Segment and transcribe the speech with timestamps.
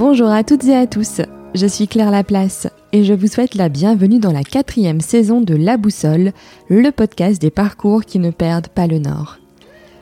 [0.00, 1.20] Bonjour à toutes et à tous,
[1.54, 5.54] je suis Claire Laplace et je vous souhaite la bienvenue dans la quatrième saison de
[5.54, 6.32] La Boussole,
[6.70, 9.36] le podcast des parcours qui ne perdent pas le nord.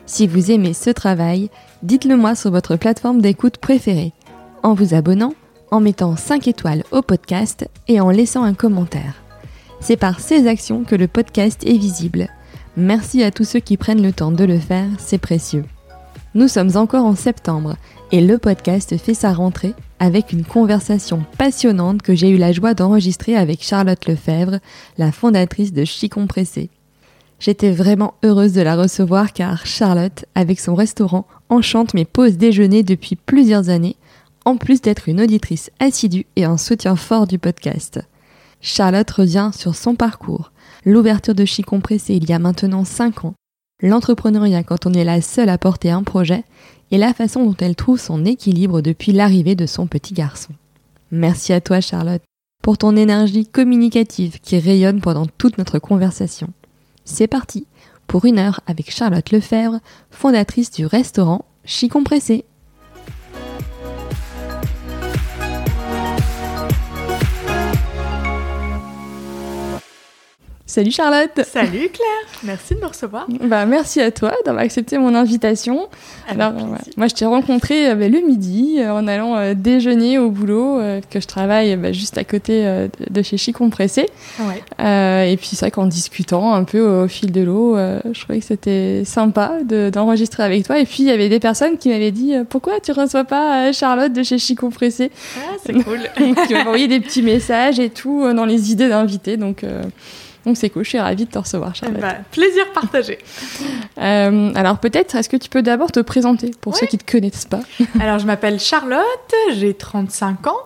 [0.07, 1.50] Si vous aimez ce travail,
[1.82, 4.12] dites-le moi sur votre plateforme d'écoute préférée,
[4.62, 5.34] en vous abonnant,
[5.72, 9.21] en mettant 5 étoiles au podcast et en laissant un commentaire.
[9.80, 12.29] C'est par ces actions que le podcast est visible.
[12.76, 15.64] Merci à tous ceux qui prennent le temps de le faire, c'est précieux.
[16.36, 17.75] Nous sommes encore en septembre
[18.12, 22.75] et le podcast fait sa rentrée avec une conversation passionnante que j'ai eu la joie
[22.75, 24.58] d'enregistrer avec Charlotte Lefebvre,
[24.96, 26.70] la fondatrice de Chicompressé.
[27.40, 32.83] J'étais vraiment heureuse de la recevoir car Charlotte, avec son restaurant, enchante mes pauses déjeuner
[32.83, 33.97] depuis plusieurs années,
[34.44, 38.00] en plus d'être une auditrice assidue et un soutien fort du podcast.
[38.61, 40.53] Charlotte revient sur son parcours,
[40.84, 43.34] l'ouverture de Chicompressé il y a maintenant 5 ans,
[43.83, 46.44] l'entrepreneuriat quand on est la seule à porter un projet
[46.91, 50.53] et la façon dont elle trouve son équilibre depuis l'arrivée de son petit garçon.
[51.11, 52.22] Merci à toi Charlotte
[52.62, 56.48] pour ton énergie communicative qui rayonne pendant toute notre conversation.
[57.05, 57.67] C'est parti
[58.06, 59.80] pour une heure avec Charlotte Lefebvre,
[60.11, 62.45] fondatrice du restaurant Chicompressé.
[70.69, 73.27] Salut Charlotte Salut Claire Merci de me recevoir.
[73.44, 75.88] Bah, merci à toi d'avoir accepté mon invitation.
[76.28, 76.52] Alors,
[76.98, 80.78] moi, je t'ai rencontré euh, bah, le midi euh, en allant euh, déjeuner au boulot,
[81.11, 84.11] que je travaille bah, juste à côté de chez Chicompressé.
[84.41, 85.33] Ouais.
[85.33, 88.44] et puis c'est vrai qu'en discutant un peu au, fil de l'eau, je trouvais que
[88.44, 90.78] c'était sympa d'enregistrer avec toi.
[90.78, 94.12] Et puis il y avait des personnes qui m'avaient dit pourquoi tu reçois pas Charlotte
[94.12, 96.00] de chez Chicompressé Ah, c'est cool.
[96.46, 99.39] qui m'ont envoyé des petits messages et tout dans les idées d'invités.
[99.39, 99.64] Donc
[100.49, 102.01] donc c'est cool, je suis ravie de te recevoir, Charlotte.
[102.01, 103.19] Bah, plaisir partagé.
[103.99, 107.11] Euh, alors peut-être, est-ce que tu peux d'abord te présenter pour ceux qui ne te
[107.11, 107.59] connaissent pas?
[108.01, 110.57] Alors je m'appelle Charlotte, j'ai 35 ans.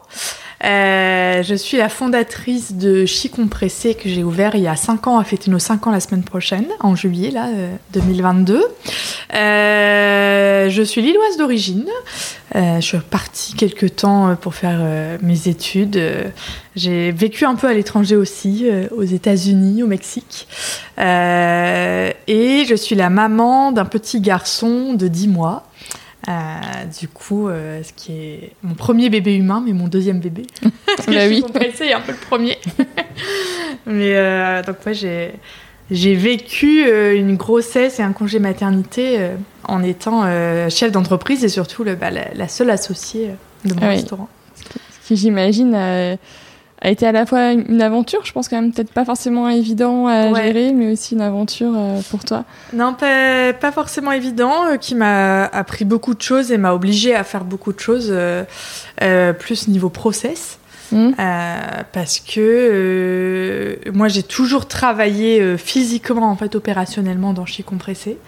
[0.65, 5.19] Euh, je suis la fondatrice de Chicompressé que j'ai ouvert il y a 5 ans,
[5.19, 7.48] à fêter nos 5 ans la semaine prochaine, en juillet là,
[7.92, 8.63] 2022.
[9.35, 11.89] Euh, je suis lilloise d'origine.
[12.55, 14.81] je suis partie quelques temps pour faire
[15.20, 16.01] mes études.
[16.77, 20.47] J'ai vécu un peu à l'étranger aussi, aux États-Unis, au Mexique.
[20.98, 25.65] et je suis la maman d'un petit garçon de 10 mois.
[26.29, 26.61] Euh,
[27.01, 30.47] du coup, euh, ce qui est mon premier bébé humain, mais mon deuxième bébé.
[30.87, 31.45] Parce que bah oui.
[31.75, 32.59] c'est un peu le premier.
[33.87, 35.33] mais euh, donc, ouais, j'ai.
[35.91, 39.29] J'ai vécu une grossesse et un congé maternité
[39.65, 40.23] en étant
[40.71, 43.33] chef d'entreprise et surtout le, bah, la, seule associée
[43.67, 44.29] de mon ah restaurant.
[44.55, 45.77] Ce qui, j'imagine,
[46.83, 50.09] a été à la fois une aventure, je pense quand même peut-être pas forcément évident
[50.09, 52.45] à gérer, mais aussi une aventure euh, pour toi.
[52.73, 57.15] Non, pas, pas forcément évident, euh, qui m'a appris beaucoup de choses et m'a obligé
[57.15, 60.59] à faire beaucoup de choses, euh, plus niveau process.
[60.91, 61.13] Mmh.
[61.92, 68.19] parce que moi j'ai toujours travaillé physiquement en fait opérationnellement dans Chi Compressé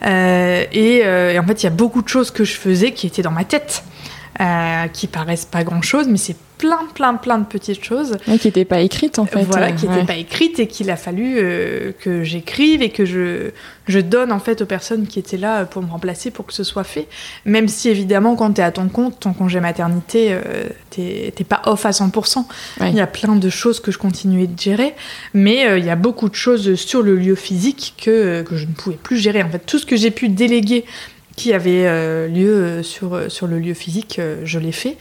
[0.00, 3.22] et, et, en fait il y a beaucoup de choses que je faisais qui étaient
[3.22, 3.82] dans ma tête
[4.92, 8.16] qui paraissent pas grand chose mais c'est plein, plein, plein de petites choses.
[8.24, 9.42] qui n'étaient pas écrites en fait.
[9.42, 13.50] Voilà, qui n'étaient pas écrites et qu'il a fallu euh, que j'écrive et que je,
[13.86, 16.64] je donne en fait aux personnes qui étaient là pour me remplacer pour que ce
[16.64, 17.08] soit fait.
[17.44, 21.62] Même si évidemment, quand tu es à ton compte, ton congé maternité, euh, t'es pas
[21.66, 22.44] off à 100%.
[22.80, 24.94] Il y a plein de choses que je continuais de gérer,
[25.34, 28.66] mais euh, il y a beaucoup de choses sur le lieu physique que, que je
[28.66, 29.42] ne pouvais plus gérer.
[29.42, 30.84] En fait, tout ce que j'ai pu déléguer
[31.36, 34.96] qui avait euh, lieu euh, sur, euh, sur le lieu physique, je l'ai fait.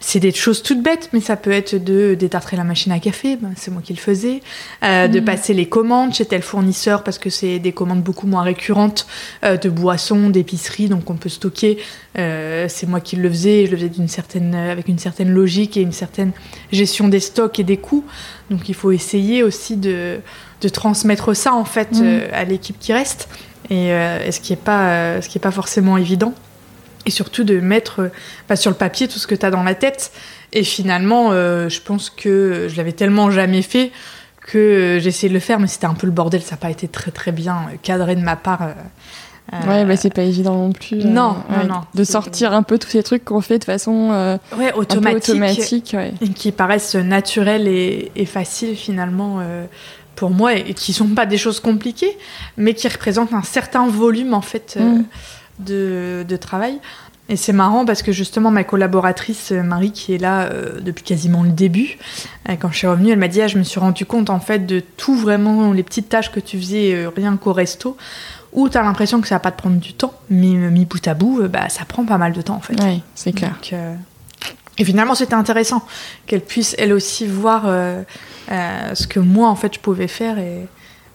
[0.00, 3.36] C'est des choses toutes bêtes, mais ça peut être de détartrer la machine à café,
[3.36, 4.40] ben, c'est moi qui le faisais,
[4.82, 5.24] de mhm.
[5.24, 9.06] passer les commandes chez tel fournisseur parce que c'est des commandes beaucoup moins récurrentes
[9.42, 11.78] de boissons, d'épicerie, donc on peut stocker.
[12.14, 15.80] c'est moi qui le faisais, je le faisais d'une certaine, avec une certaine logique et
[15.80, 16.32] une certaine
[16.72, 18.04] gestion des stocks et des coûts.
[18.50, 20.20] Donc il faut essayer aussi de,
[20.60, 22.22] de transmettre ça en fait mhm.
[22.32, 23.28] à l'équipe qui reste
[23.70, 26.34] et, euh, ce qui n'est pas, euh, ce qui est pas forcément évident.
[27.06, 28.10] Et surtout de mettre
[28.46, 30.12] pas sur le papier tout ce que tu as dans la tête.
[30.52, 33.92] Et finalement, euh, je pense que je l'avais tellement jamais fait
[34.46, 36.42] que j'ai essayé de le faire, mais c'était un peu le bordel.
[36.42, 38.68] Ça n'a pas été très très bien cadré de ma part.
[39.66, 40.98] ouais, bah c'est pas évident non plus.
[40.98, 41.80] Non, non, non.
[41.94, 46.52] De sortir un peu tous ces trucs qu'on fait de façon ouais, automatique, et qui
[46.52, 49.40] paraissent naturels et, et faciles finalement
[50.18, 52.18] pour moi et qui sont pas des choses compliquées,
[52.56, 54.98] mais qui représentent un certain volume en fait euh,
[55.60, 56.24] mm.
[56.24, 56.80] de, travail.
[57.28, 61.04] Et c'est marrant parce que justement ma collaboratrice euh, Marie qui est là euh, depuis
[61.04, 61.98] quasiment le début,
[62.60, 64.66] quand je suis revenue, elle m'a dit ah, je me suis rendu compte en fait
[64.66, 67.96] de tout vraiment les petites tâches que tu faisais rien qu'au resto
[68.52, 71.06] où tu as l'impression que ça va pas te prendre du temps, mais mis bout
[71.06, 72.74] à bout, bah, ça prend pas mal de temps en fait.
[72.82, 73.54] Oui, c'est clair.
[74.78, 75.82] Et finalement, c'était intéressant
[76.26, 78.02] qu'elle puisse elle aussi voir euh,
[78.50, 80.66] euh, ce que moi, en fait, je pouvais faire et,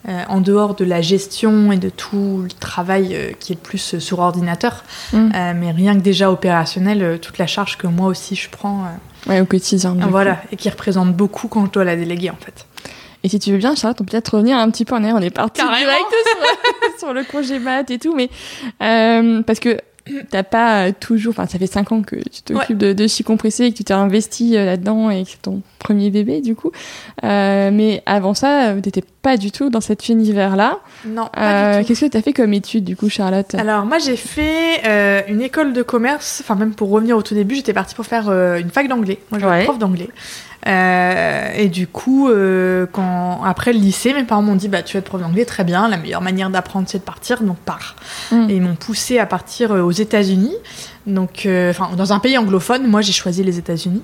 [0.09, 3.93] euh, en dehors de la gestion et de tout le travail euh, qui est plus
[3.95, 4.83] euh, sur ordinateur,
[5.13, 5.31] Mm.
[5.35, 8.83] Euh, mais rien que déjà opérationnel, euh, toute la charge que moi aussi je prends,
[8.83, 9.95] euh, Ouais, au quotidien.
[10.09, 10.47] voilà, coup.
[10.51, 12.65] et qui représente beaucoup quand je dois la déléguer en fait.
[13.23, 15.15] Et si tu veux bien, Charlotte, on peut peut-être revenir un petit peu en arrière.
[15.15, 15.77] On est parti Carrément.
[15.79, 18.29] direct sur, sur le congé mat et tout, mais
[18.81, 19.79] euh, parce que
[20.29, 23.65] t'as pas toujours, enfin, ça fait 5 ans que tu t'occupes de, de chi compressé
[23.65, 26.71] et que tu t'es investi euh, là-dedans et que c'est ton premier bébé, du coup.
[27.23, 30.79] Euh, mais avant ça, euh, t'étais pas du tout dans cet univers-là.
[31.07, 31.83] Non, Euh.
[31.85, 33.55] Qu'est-ce que t'as fait comme étude, du coup, Charlotte?
[33.55, 37.33] Alors moi j'ai fait euh, une école de commerce, enfin même pour revenir au tout
[37.35, 39.19] début, j'étais partie pour faire euh, une fac d'anglais.
[39.31, 39.63] Moi je Ouais.
[39.63, 40.09] prof d'anglais.
[40.67, 44.93] Euh, et du coup, euh, quand après le lycée, mes parents m'ont dit bah tu
[44.93, 45.87] vas être prof d'anglais, très bien.
[45.87, 47.95] La meilleure manière d'apprendre c'est de partir, donc pars.
[48.31, 48.49] Mm.
[48.49, 50.55] Et ils m'ont poussé à partir euh, aux États-Unis.
[51.05, 54.03] Donc, euh, enfin, dans un pays anglophone, moi j'ai choisi les États-Unis.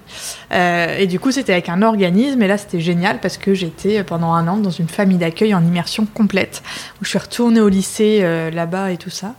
[0.52, 2.42] Euh, et du coup, c'était avec un organisme.
[2.42, 5.54] Et là, c'était génial parce que j'étais euh, pendant un an dans une famille d'accueil
[5.54, 6.62] en immersion complète,
[7.02, 9.36] où je suis retournée au lycée euh, là-bas et tout ça.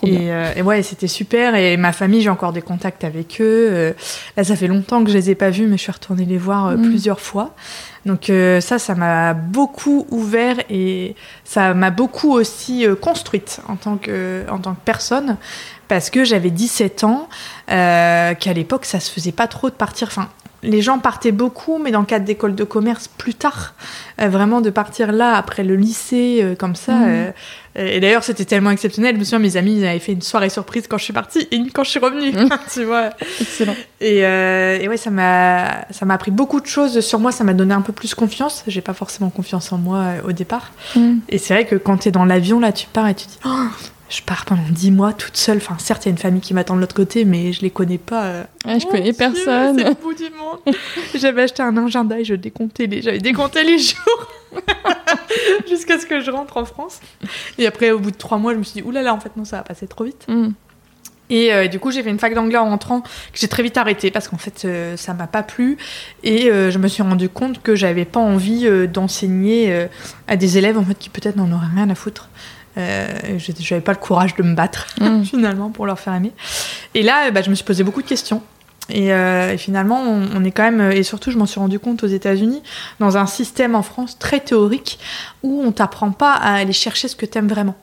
[0.00, 0.20] Trop bien.
[0.20, 1.54] Et, euh, et ouais, c'était super.
[1.54, 3.68] Et ma famille, j'ai encore des contacts avec eux.
[3.70, 3.92] Euh,
[4.36, 6.38] là, ça fait longtemps que je les ai pas vus, mais je suis retournée les
[6.38, 6.82] voir euh, Mm.
[6.88, 7.54] plusieurs fois.
[8.06, 11.14] Donc euh, ça, ça m'a beaucoup ouvert et
[11.44, 15.36] ça m'a beaucoup aussi euh, construite en tant que en tant que personne
[15.86, 17.28] parce que j'avais 17 ans,
[17.70, 20.06] euh, qu'à l'époque ça se faisait pas trop de partir.
[20.08, 20.28] Enfin,
[20.62, 23.74] les gens partaient beaucoup, mais dans le cadre d'école de commerce plus tard,
[24.20, 26.92] Euh, vraiment de partir là après le lycée euh, comme ça.
[26.92, 27.08] Mhm.
[27.08, 27.32] euh,
[27.96, 29.14] et d'ailleurs, c'était tellement exceptionnel.
[29.14, 31.48] Je me souviens, mes amis, ils avaient fait une soirée surprise quand je suis partie
[31.50, 32.32] et une quand je suis revenue.
[32.32, 32.48] Mhm.
[32.74, 33.10] tu vois.
[33.40, 33.76] Excellent.
[34.00, 37.32] Et, et ouais, ça m'a, ça m'a appris beaucoup de choses sur moi.
[37.32, 38.64] Ça m'a donné un peu plus confiance.
[38.66, 40.72] J'ai pas forcément confiance en moi au départ.
[40.96, 41.18] Mm.
[41.28, 43.66] Et c'est vrai que quand t'es dans l'avion, là, tu pars et tu dis, Oh,
[44.10, 45.58] je pars pendant 10 mois toute seule.
[45.58, 47.70] Enfin, certes, il y a une famille qui m'attend de l'autre côté, mais je les
[47.70, 48.24] connais pas.
[48.24, 48.44] euh.
[48.66, 49.78] Ouais, je Mon connais Dieu, personne.
[49.78, 50.76] C'est le bout du monde.
[51.14, 54.28] J'avais acheté un agenda et je décomptais les, j'avais décompté les jours
[55.68, 57.00] jusqu'à ce que je rentre en France.
[57.56, 59.44] Et après, au bout de trois mois, je me suis dit, oulala, en fait, non,
[59.44, 60.26] ça va passer trop vite.
[60.28, 60.48] Mm.
[61.30, 63.76] Et euh, du coup, j'ai fait une fac d'anglais en rentrant que j'ai très vite
[63.76, 65.78] arrêté parce qu'en fait, euh, ça m'a pas plu.
[66.24, 69.86] Et euh, je me suis rendu compte que j'avais pas envie d'enseigner
[70.26, 72.28] à des élèves en fait qui peut-être n'en auraient rien à foutre.
[72.80, 75.22] Euh, je- j'avais pas le courage de me battre Mm.
[75.24, 76.32] finalement pour leur faire aimer.
[76.94, 78.42] Et là, euh, bah, je me suis posé beaucoup de questions.
[78.88, 81.78] Et, euh, et finalement, on, on est quand même, et surtout, je m'en suis rendu
[81.78, 82.60] compte aux États-Unis,
[82.98, 84.98] dans un système en France très théorique
[85.44, 87.76] où on t'apprend pas à aller chercher ce que t'aimes vraiment.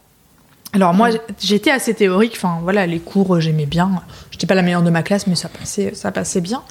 [0.74, 1.22] Alors moi, Ouais.
[1.42, 2.34] j'étais assez théorique.
[2.36, 3.90] Enfin voilà, les cours, euh, j'aimais bien.
[4.32, 6.62] J'étais pas la meilleure de ma classe, mais ça passait, ça passait bien.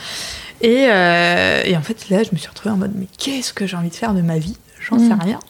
[0.61, 3.67] Et, euh, et en fait, là, je me suis retrouvée en mode, mais qu'est-ce que
[3.67, 4.57] j'ai envie de faire de ma vie?
[4.87, 5.09] J'en Mm.
[5.09, 5.41] sais rien.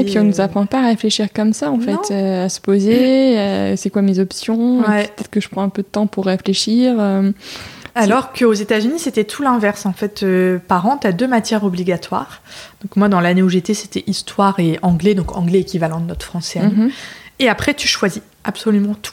[0.00, 1.84] Et puis on nous apprend pas à réfléchir comme ça en Non.
[2.02, 5.04] fait, euh, à se poser, euh, c'est quoi mes options, Ouais.
[5.16, 6.94] peut-être que je prends un peu de temps pour réfléchir.
[6.98, 7.30] euh,
[7.94, 9.84] Alors qu'aux États-Unis, c'était tout l'inverse.
[9.86, 10.24] En fait,
[10.68, 12.40] par an, tu as deux matières obligatoires.
[12.82, 16.24] Donc, moi, dans l'année où j'étais, c'était histoire et anglais, donc anglais équivalent de notre
[16.24, 16.60] français.
[16.60, 16.84] à nous.
[16.84, 16.90] mhm.
[17.38, 19.12] Et après, tu choisis absolument tout.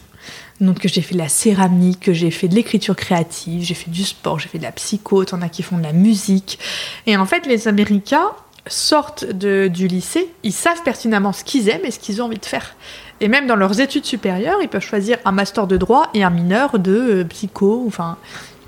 [0.62, 4.40] Donc, j'ai fait de la céramique, j'ai fait de l'écriture créative, j'ai fait du sport,
[4.40, 6.60] j'ai fait de la psycho, t'en as qui font de la musique.
[7.08, 8.30] Et en fait, les Américains
[8.70, 12.38] sortent de- du lycée, ils savent pertinemment ce qu'ils aiment et ce qu'ils ont envie
[12.40, 12.76] de faire.
[13.22, 16.30] Et même dans leurs études supérieures, ils peuvent choisir un master de droit et un
[16.30, 18.16] mineur de euh, psycho, enfin,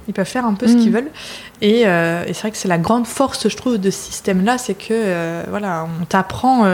[0.07, 0.79] ils peuvent faire un peu ce Mm.
[0.79, 1.11] qu'ils veulent.
[1.61, 4.57] Et, euh, et c'est vrai que c'est la grande force, je trouve, de ce système-là,
[4.57, 6.65] c'est que, euh, voilà, on t'apprend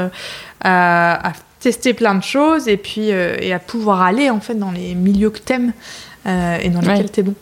[0.62, 4.72] à, à tester plein de choses et puis et à pouvoir aller, en fait, dans
[4.72, 5.74] les milieux que t'aimes
[6.25, 7.03] et dans lesquels Ouais.
[7.10, 7.36] t'es bon.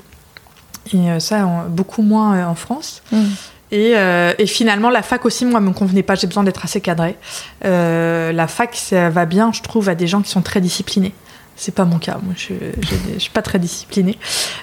[0.94, 3.02] Et ça, on- beaucoup moins en France.
[3.12, 3.24] Mm.
[3.72, 6.16] Et, euh, et finalement, la fac aussi, moi, me convenait pas.
[6.16, 7.18] J'ai besoin d'être assez cadré.
[7.66, 11.14] Euh, la fac, ça va bien, je trouve, à des gens qui sont très disciplinés.
[11.58, 12.18] C'est pas mon cas.
[12.22, 14.18] Moi, je, je, je suis pas très disciplinée.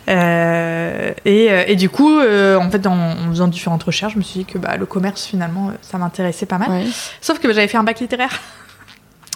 [0.08, 4.18] Euh, et, euh, et du coup, euh, en fait, en, en faisant différentes recherches, je
[4.18, 6.70] me suis dit que bah, le commerce, finalement, euh, ça m'intéressait pas mal.
[6.70, 6.84] Ouais.
[7.20, 8.38] Sauf que bah, j'avais fait un bac littéraire.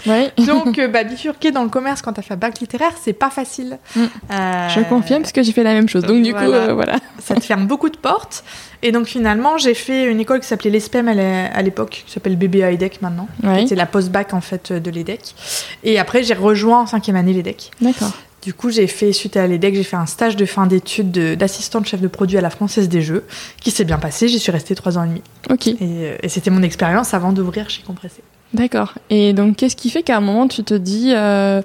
[0.07, 0.31] Ouais.
[0.47, 3.31] Donc, euh, bah, bifurquer dans le commerce quand t'as fait un bac littéraire, c'est pas
[3.31, 3.79] facile.
[3.97, 4.00] Mm.
[4.31, 6.03] Euh, Je confirme parce que j'ai fait la même chose.
[6.05, 6.57] Donc du coup, voilà.
[6.71, 6.97] euh, voilà.
[7.23, 8.45] ça te ferme beaucoup de portes.
[8.83, 12.12] Et donc finalement, j'ai fait une école qui s'appelait l'ESPEM à l'é- à l'époque, qui
[12.12, 13.26] s'appelle BBA EDEC maintenant.
[13.43, 13.62] Ouais.
[13.62, 15.35] C'était la post-bac en fait de l'EDEC.
[15.83, 17.71] Et après, j'ai rejoint en cinquième année l'EDEC.
[17.81, 18.12] D'accord.
[18.43, 21.35] Du coup, j'ai fait, suite à l'EDEC, j'ai fait un stage de fin d'études de-
[21.35, 23.25] d'assistante chef de produit à la Française des Jeux,
[23.61, 24.29] qui s'est bien passé.
[24.29, 25.23] J'y suis restée trois ans et demi.
[25.50, 25.67] Ok.
[25.67, 28.23] Et, euh, et c'était mon expérience avant d'ouvrir chez Compressé.
[28.55, 28.95] D'accord.
[29.11, 31.61] Et donc, qu'est-ce qui fait qu'à un moment, tu te dis, euh,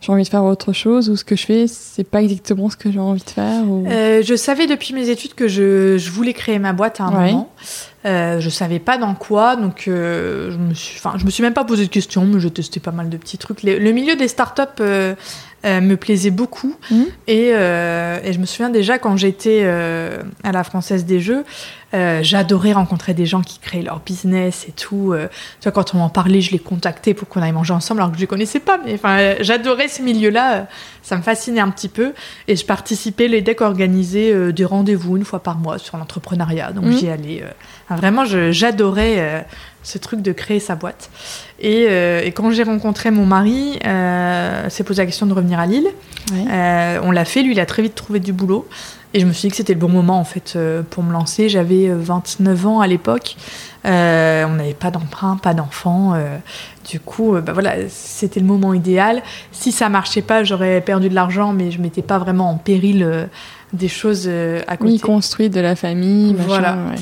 [0.00, 2.76] j'ai envie de faire autre chose ou ce que je fais, c'est pas exactement ce
[2.76, 3.86] que j'ai envie de faire ou...
[3.88, 7.12] Euh, je savais depuis mes études que je, je voulais créer ma boîte à un
[7.18, 7.32] Ouais.
[7.32, 7.50] moment.
[8.04, 11.64] Euh, je savais pas dans quoi, donc je me suis, je me suis même pas
[11.64, 13.62] posé de questions, mais je testais pas mal de petits trucs.
[13.62, 14.80] Les- le milieu des startups
[15.64, 16.76] euh, me plaisait beaucoup.
[16.90, 17.06] Mhm.
[17.26, 21.44] Et, euh, et je me souviens déjà quand j'étais euh, à la Française des Jeux,
[21.94, 25.12] euh, j'adorais rencontrer des gens qui créaient leur business et tout.
[25.14, 25.26] Euh,
[25.60, 28.10] tu vois, quand on m'en parlait, je les contactais pour qu'on aille manger ensemble alors
[28.12, 28.78] que je les connaissais pas.
[28.84, 30.66] Mais enfin, j'adorais ce milieu-là.
[31.02, 32.12] ça me fascinait un petit peu.
[32.48, 36.72] Et je participais, les decks organisaient des rendez-vous une fois par mois sur l'entrepreneuriat.
[36.72, 36.92] Donc Mhm.
[36.98, 37.42] j'y allais.
[37.86, 39.40] enfin, vraiment, j'adorais euh,
[39.82, 41.10] ce truc de créer sa boîte.
[41.60, 45.58] Et, euh, et quand j'ai rencontré mon mari, euh, s'est posé la question de revenir
[45.58, 45.88] à Lille.
[46.32, 48.68] Euh, on l'a fait, lui, il a très vite trouvé du boulot.
[49.14, 51.12] Et je me suis dit que c'était le bon moment, en fait, euh, pour me
[51.12, 51.48] lancer.
[51.48, 53.36] J'avais euh, 29 ans à l'époque.
[53.84, 56.12] On n'avait pas d'emprunt, pas d'enfant.
[56.90, 59.22] du coup, bah voilà, c'était le moment idéal.
[59.50, 63.28] Si ça marchait pas, j'aurais perdu de l'argent, mais je mettais pas vraiment en péril
[63.72, 64.92] des choses à côté.
[64.92, 66.72] Oui, construit de la famille, machin, Voilà.
[66.90, 67.00] ouais.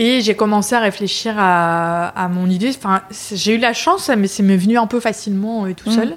[0.00, 2.70] Et j'ai commencé à réfléchir à, à mon idée.
[2.70, 3.02] Enfin,
[3.34, 5.94] j'ai eu la chance, mais c'est venu un peu facilement et tout Mhm.
[5.96, 6.16] seul.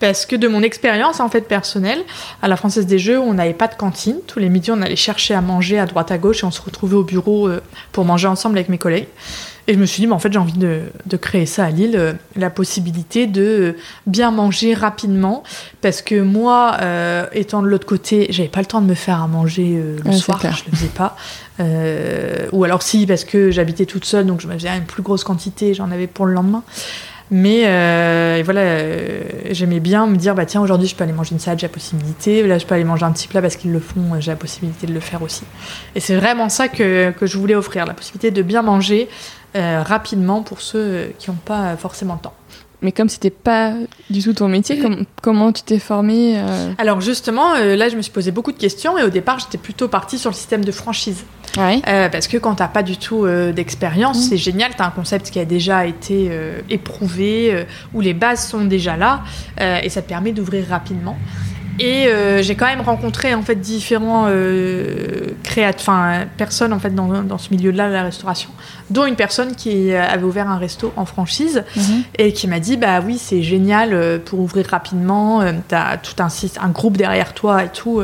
[0.00, 2.00] Parce que de mon expérience en fait personnelle,
[2.42, 4.16] à la Française des Jeux, on n'avait pas de cantine.
[4.26, 6.60] Tous les midis, on allait chercher à manger à droite à gauche et on se
[6.60, 7.62] retrouvait au bureau euh,
[7.92, 9.06] pour manger ensemble avec mes collègues.
[9.68, 11.70] Et je me suis dit, bah, en fait, j'ai envie de, de créer ça à
[11.70, 13.72] Lille, euh, la possibilité de euh,
[14.08, 15.44] bien manger rapidement.
[15.82, 19.22] Parce que moi, euh, étant de l'autre côté, j'avais pas le temps de me faire
[19.22, 21.16] à manger euh, le Ouais, soir, je le faisais pas.
[21.60, 25.24] Euh, ou alors si, parce que j'habitais toute seule, donc je me une plus grosse
[25.24, 26.62] quantité, j'en avais pour le lendemain.
[27.30, 31.32] Mais euh, voilà, euh, j'aimais bien me dire, bah tiens, aujourd'hui je peux aller manger
[31.32, 32.46] une salade, j'ai la possibilité.
[32.46, 34.86] Là, je peux aller manger un petit plat parce qu'ils le font, j'ai la possibilité
[34.86, 35.44] de le faire aussi.
[35.94, 39.08] Et c'est vraiment ça que, que je voulais offrir, la possibilité de bien manger
[39.54, 42.34] rapidement pour ceux qui n'ont pas forcément le temps.
[42.82, 43.74] Mais comme c'était pas
[44.10, 47.96] du tout ton métier, com- comment tu t'es formée euh, Alors justement, euh, là, je
[47.96, 50.64] me suis posé beaucoup de questions et au départ, j'étais plutôt partie sur le système
[50.64, 51.24] de franchise.
[51.56, 51.80] Ouais.
[51.86, 54.28] Euh, parce que quand t'as pas du tout d'expérience, Mm.
[54.30, 56.30] c'est génial, t'as un concept qui a déjà été
[56.70, 59.22] éprouvé, où les bases sont déjà là,
[59.82, 61.16] et ça te permet d'ouvrir rapidement.
[61.78, 65.28] Et euh, j'ai quand même rencontré en fait différents euh,
[65.74, 68.50] enfin personnes en fait dans, dans ce milieu-là de la restauration,
[68.90, 72.02] dont une personne qui avait ouvert un resto en franchise Mhm.
[72.18, 76.14] et qui m'a dit bah oui c'est génial euh, pour ouvrir rapidement euh, t'as tout
[76.22, 76.28] un,
[76.60, 78.02] un groupe derrière toi et tout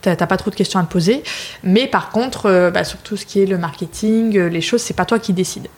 [0.00, 1.22] t'as pas trop de questions à te poser
[1.62, 5.04] mais par contre bah, sur tout ce qui est le marketing les choses c'est pas
[5.04, 5.68] toi qui décides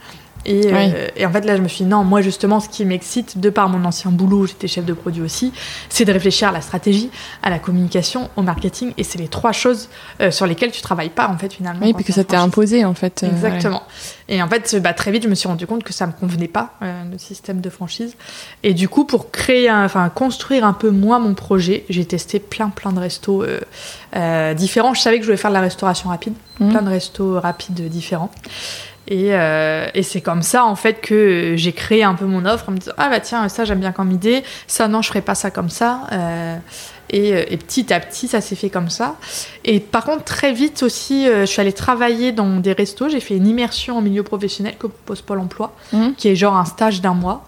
[0.47, 2.85] et, euh, et en fait là je me suis dit non moi justement ce qui
[2.85, 5.53] m'excite de par mon ancien boulot j'étais chef de produit aussi
[5.91, 7.11] c'est de réfléchir à la stratégie
[7.43, 9.89] à la communication au marketing et c'est les trois choses
[10.21, 12.25] euh, sur lesquelles tu travailles pas en fait finalement Oui, quand puis que t'es ça
[12.25, 13.23] t'est imposé en fait.
[13.23, 13.83] euh, Exactement.
[14.29, 16.47] Et en fait, bah, très vite, je me suis rendu compte que ça me convenait
[16.47, 18.15] pas, le système de franchise.
[18.63, 22.69] Et du coup, pour créer, enfin, construire un peu moi mon projet, j'ai testé plein,
[22.69, 23.45] plein de restos
[24.57, 24.95] différents.
[24.95, 26.71] Je savais que je voulais faire de la restauration rapide, Mhm.
[26.71, 28.31] plein de restos rapides différents.
[29.11, 32.69] Et, euh, et c'est comme ça, en fait, que j'ai créé un peu mon offre
[32.69, 34.45] en me disant Ah, bah tiens, ça, j'aime bien comme idée.
[34.69, 36.03] Ça, non, je ferai pas ça comme ça.
[36.13, 36.57] Euh,
[37.13, 39.17] et, et petit à petit, ça s'est fait comme ça.
[39.65, 43.09] Et par contre, très vite aussi, euh, je suis allée travailler dans des restos.
[43.09, 46.15] J'ai fait une immersion en milieu professionnel que propose Pôle emploi, Mhm.
[46.17, 47.45] qui est genre un stage d'un mois.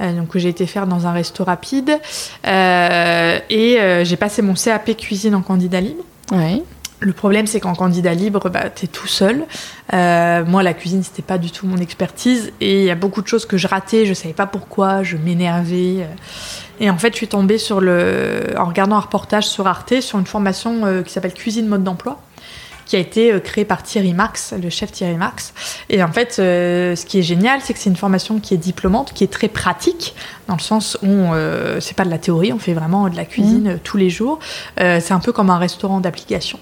[0.00, 1.98] euh, donc que j'ai été faire dans un resto rapide.
[2.46, 6.04] Euh, et euh, j'ai passé mon CAP cuisine en candidat libre.
[6.30, 6.62] Ouais.
[7.00, 9.44] Le problème, c'est qu'en candidat libre, bah, t'es tout seul.
[9.92, 12.52] Euh, moi, la cuisine, c'était pas du tout mon expertise.
[12.60, 15.16] Et il y a beaucoup de choses que je ratais, je savais pas pourquoi, je
[15.16, 16.02] m'énervais.
[16.02, 16.06] euh.
[16.80, 20.18] Et en fait, je suis tombée sur le, en regardant un reportage sur Arte, sur
[20.18, 22.18] une formation euh, qui s'appelle Cuisine mode d'emploi
[22.88, 25.54] qui a été euh, créée par Thierry Marx, le chef Thierry Marx.
[25.88, 28.58] Et en fait, euh, ce qui est génial, c'est que c'est une formation qui est
[28.58, 30.14] diplômante, qui est très pratique,
[30.48, 33.26] dans le sens où euh, c'est pas de la théorie, on fait vraiment de la
[33.26, 34.40] cuisine euh, tous les jours.
[34.78, 36.58] C'est un peu comme un restaurant d'application.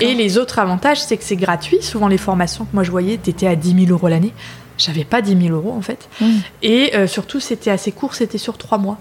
[0.00, 1.82] Et les autres avantages, c'est que c'est gratuit.
[1.82, 4.32] Souvent, les formations que moi je voyais, t'étais à 10 000 euros l'année.
[4.78, 6.08] J'avais pas 10 000 euros en fait.
[6.20, 6.40] Mhm.
[6.62, 8.98] Et euh, surtout, c'était assez court, c'était sur trois mois.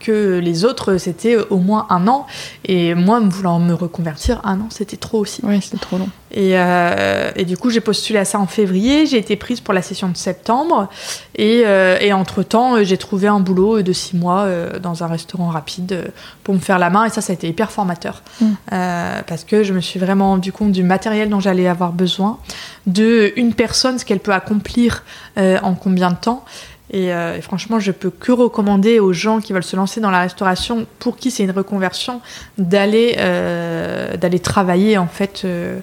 [0.00, 2.26] Que les autres, c'était au moins un an.
[2.64, 5.44] Et moi, me voulant me reconvertir, un an, c'était trop aussi.
[5.44, 6.08] Ouais, c'était trop long.
[6.32, 9.04] Et, euh, et du coup, j'ai postulé à ça en février.
[9.06, 10.88] J'ai été prise pour la session de septembre.
[11.34, 15.08] Et, euh, et entre-temps, euh, j'ai trouvé un boulot de six mois euh, dans un
[15.08, 16.04] restaurant rapide euh,
[16.44, 17.04] pour me faire la main.
[17.04, 18.22] Et ça, ça a été hyper formateur.
[18.40, 18.46] Mm.
[18.72, 22.38] Euh, parce que je me suis vraiment rendu compte du matériel dont j'allais avoir besoin,
[22.86, 25.02] de une personne, ce qu'elle peut accomplir
[25.36, 26.44] euh, en combien de temps.
[26.92, 30.10] Et, euh, et franchement, je peux que recommander aux gens qui veulent se lancer dans
[30.10, 32.20] la restauration, pour qui c'est une reconversion,
[32.58, 35.78] d'aller euh, d'aller travailler en fait euh,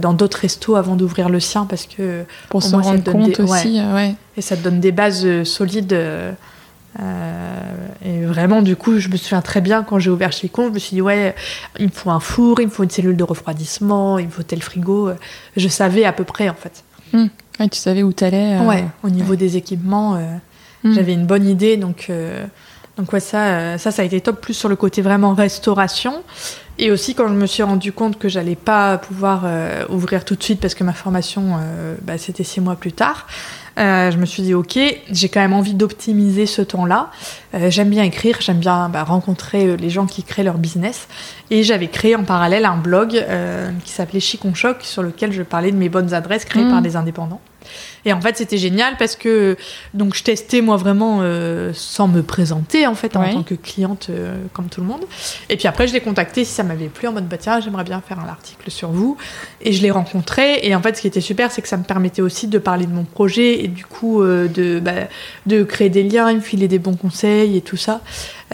[0.00, 3.42] dans d'autres restos avant d'ouvrir le sien, parce que Pour se moins, rendre compte des-
[3.42, 4.14] aussi, ouais.
[4.38, 5.92] et ça te donne des bases solides.
[8.04, 10.72] et vraiment, du coup, je me souviens très bien quand j'ai ouvert chez Con, je
[10.72, 11.34] me suis dit, ouais,
[11.78, 14.42] il me faut un four, il me faut une cellule de refroidissement, il me faut
[14.42, 15.10] tel frigo.
[15.56, 16.84] Je savais à peu près, en fait.
[17.14, 18.58] Ouais, tu savais où t'allais.
[18.60, 20.20] euh, Ouais, au niveau des équipements, euh,
[20.84, 20.92] Mm.
[20.94, 22.46] j'avais une bonne idée, donc, euh,
[22.96, 26.22] Donc ouais, ça, ça, ça a été top, plus sur le côté vraiment restauration.
[26.80, 29.44] Et aussi quand je me suis rendu compte que j'allais pas pouvoir
[29.88, 31.58] ouvrir tout de suite parce que ma formation,
[32.02, 33.28] bah, c'était six mois plus tard.
[33.78, 34.78] Euh, je me suis dit ok,
[35.10, 37.10] j'ai quand même envie d'optimiser ce temps-là.
[37.54, 41.06] Euh, j'aime bien écrire, j'aime bien bah, rencontrer euh, les gens qui créent leur business.
[41.50, 45.42] Et j'avais créé en parallèle un blog euh, qui s'appelait Chicon Choc sur lequel je
[45.42, 46.70] parlais de mes bonnes adresses créées Mm.
[46.70, 47.40] par des indépendants.
[48.04, 49.56] Et en fait, c'était génial parce que
[49.94, 53.32] donc je testais moi vraiment euh, sans me présenter en fait en Ouais.
[53.32, 55.02] tant que cliente euh, comme tout le monde.
[55.48, 57.84] Et puis après, je l'ai contacté si ça m'avait plu en mode bah tiens, j'aimerais
[57.84, 59.16] bien faire un article sur vous.
[59.60, 60.60] Et je l'ai rencontré.
[60.62, 62.86] Et en fait, ce qui était super, c'est que ça me permettait aussi de parler
[62.86, 64.92] de mon projet et du coup euh, de bah,
[65.46, 68.00] de créer des liens, il me filait des bons conseils et tout ça.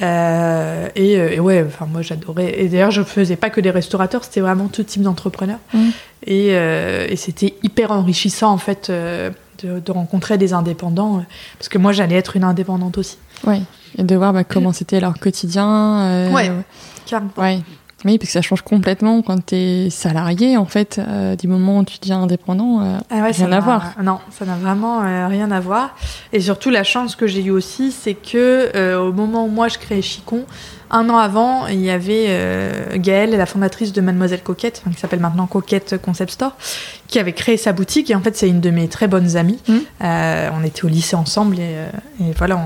[0.02, 2.60] Euh, et, euh, et ouais, enfin moi j'adorais.
[2.60, 5.60] Et d'ailleurs, je faisais pas que des restaurateurs, c'était vraiment tout type d'entrepreneurs.
[5.72, 5.88] Mm.
[6.26, 9.30] Et, euh, et c'était hyper enrichissant en fait euh,
[9.62, 11.24] de, de rencontrer des indépendants,
[11.58, 13.18] parce que moi j'allais être une indépendante aussi.
[13.46, 13.60] Ouais.
[13.96, 16.32] Et de voir bah, comment c'était leur quotidien.
[16.32, 16.50] Ouais.
[17.06, 17.30] Carrément.
[17.36, 17.60] Ouais.
[18.04, 21.78] Oui, parce que ça change complètement quand tu es salarié, en fait, euh, du moment
[21.78, 22.80] où tu deviens indépendant.
[22.82, 23.92] euh, Ah ouais, ça Rien à voir.
[24.02, 25.94] Non, ça n'a vraiment euh, rien à voir.
[26.32, 29.78] Et surtout, la chance que j'ai eue aussi, c'est que au moment où moi je
[29.78, 30.44] créais Chicon,
[30.94, 35.00] un an avant, il y avait euh, Gaëlle, la fondatrice de Mademoiselle Coquette, enfin, qui
[35.00, 36.56] s'appelle maintenant Coquette Concept Store,
[37.08, 38.10] qui avait créé sa boutique.
[38.10, 39.58] Et en fait, c'est une de mes très bonnes amies.
[39.68, 39.80] Mhm.
[40.04, 41.88] Euh, on était au lycée ensemble et, euh,
[42.20, 42.56] et voilà,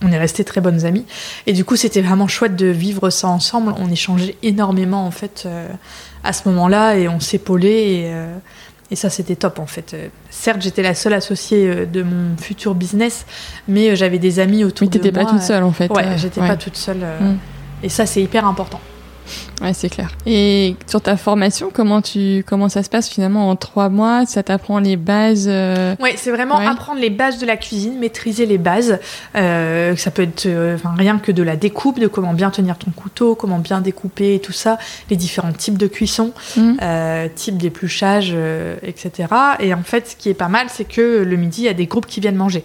[0.00, 1.04] on, on est restés très bonnes amies.
[1.46, 3.74] Et du coup, c'était vraiment chouette de vivre ça ensemble.
[3.78, 5.66] On échangeait énormément en fait euh,
[6.24, 8.12] à ce moment-là et on s'épaulait et,
[8.90, 9.94] et ça c'était top en fait.
[9.94, 13.26] Euh, certes, j'étais la seule associée de mon futur business,
[13.66, 15.24] mais j'avais des amis autour Mais de t'étais moi.
[15.24, 15.90] pas toute seule, en fait.
[15.90, 16.46] Ouais, euh, j'étais ouais.
[16.48, 16.98] pas toute seule.
[17.02, 17.36] euh, Mm.
[17.82, 18.80] Et ça, c'est hyper important.
[19.62, 20.10] Ouais, c'est clair.
[20.26, 24.26] Et sur ta formation, comment tu comment ça se passe finalement en trois mois?
[24.26, 25.46] Ça t'apprend les bases.
[25.48, 26.66] euh, Ouais, c'est vraiment Ouais.
[26.66, 28.98] apprendre les bases de la cuisine, maîtriser les bases.
[29.36, 32.90] Euh, ça peut être euh, rien que de la découpe, de comment bien tenir ton
[32.90, 34.76] couteau, comment bien découper et tout ça,
[35.08, 36.76] les différents types de cuisson, Mhm.
[36.82, 39.28] euh, type d'épluchage, euh, etc.
[39.60, 41.74] Et en fait, ce qui est pas mal, c'est que le midi, il y a
[41.74, 42.64] des groupes qui viennent manger.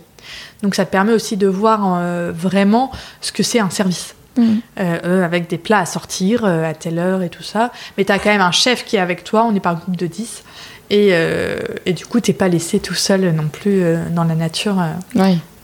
[0.64, 2.02] Donc ça te permet aussi de voir
[2.34, 4.16] vraiment ce que c'est un service.
[4.40, 7.72] Euh, euh, avec des plats à sortir euh, à telle heure et tout ça.
[7.98, 9.98] Mais tu as quand même un chef qui est avec toi, on est par groupe
[9.98, 10.44] de 10.
[10.90, 14.78] Et, euh, et du coup, t'es pas laissé tout seul non plus dans la nature.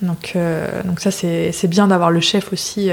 [0.01, 0.35] Donc,
[0.83, 2.91] donc ça, c'est bien d'avoir le chef aussi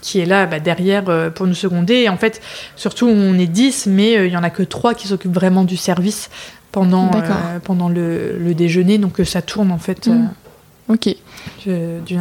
[0.00, 1.94] qui est là bah, derrière euh, pour nous seconder.
[1.94, 2.40] Et en fait,
[2.76, 5.64] surtout, on est 10, mais euh, il y en a que 3 qui s'occupent vraiment
[5.64, 6.30] du service
[6.72, 8.98] pendant, euh, pendant le, le déjeuner.
[8.98, 10.30] Donc ça tourne en fait Mhm.
[10.88, 11.08] Ok.
[11.66, 12.16] du-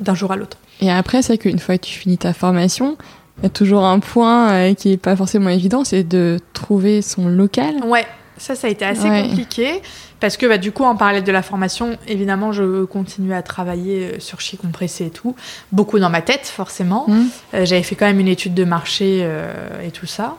[0.00, 0.56] d'un jour, à l'autre.
[0.80, 2.96] Et après, c'est qu'une fois que tu finis ta formation,
[3.38, 7.02] il y a toujours un point euh, qui est pas forcément évident, c'est de trouver
[7.02, 7.74] son local.
[7.84, 9.22] Ouais, ça, ça a été assez Ouais.
[9.28, 9.82] compliqué
[10.20, 14.12] parce que bah, du coup, en parallèle de la formation, évidemment, je continuais à travailler
[14.14, 15.34] euh, sur chi compressé et tout,
[15.72, 17.04] beaucoup dans ma tête, forcément.
[17.08, 17.28] Mhm.
[17.54, 19.52] Euh, J'avais fait quand même une étude de marché euh,
[19.86, 20.36] et tout ça.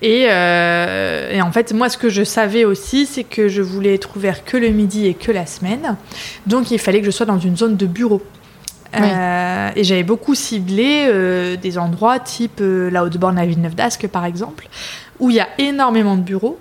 [0.00, 3.94] Et, euh, et en fait, moi, ce que je savais aussi, c'est que je voulais
[3.94, 5.96] être ouvert que le midi et que la semaine.
[6.46, 8.22] Donc, il fallait que je sois dans une zone de bureau.
[8.96, 14.06] Euh, et j'avais beaucoup ciblé euh, des endroits type euh, la Haute-Borne à Villeneuve d'Ascq,
[14.08, 14.66] par exemple,
[15.20, 16.58] où il y a énormément de bureaux,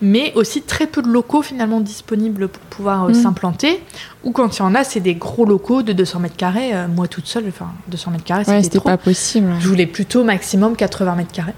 [0.00, 3.14] mais aussi très peu de locaux finalement disponibles pour pouvoir Mm.
[3.14, 3.82] s'implanter.
[4.24, 6.70] Ou quand il y en a, c'est des gros locaux de 200 mètres carrés.
[6.94, 8.88] Moi toute seule, enfin 200 mètres carrés, Ouais, c'était c'était trop.
[8.88, 9.48] pas possible.
[9.60, 11.52] Je voulais plutôt maximum 80 mètres carrés.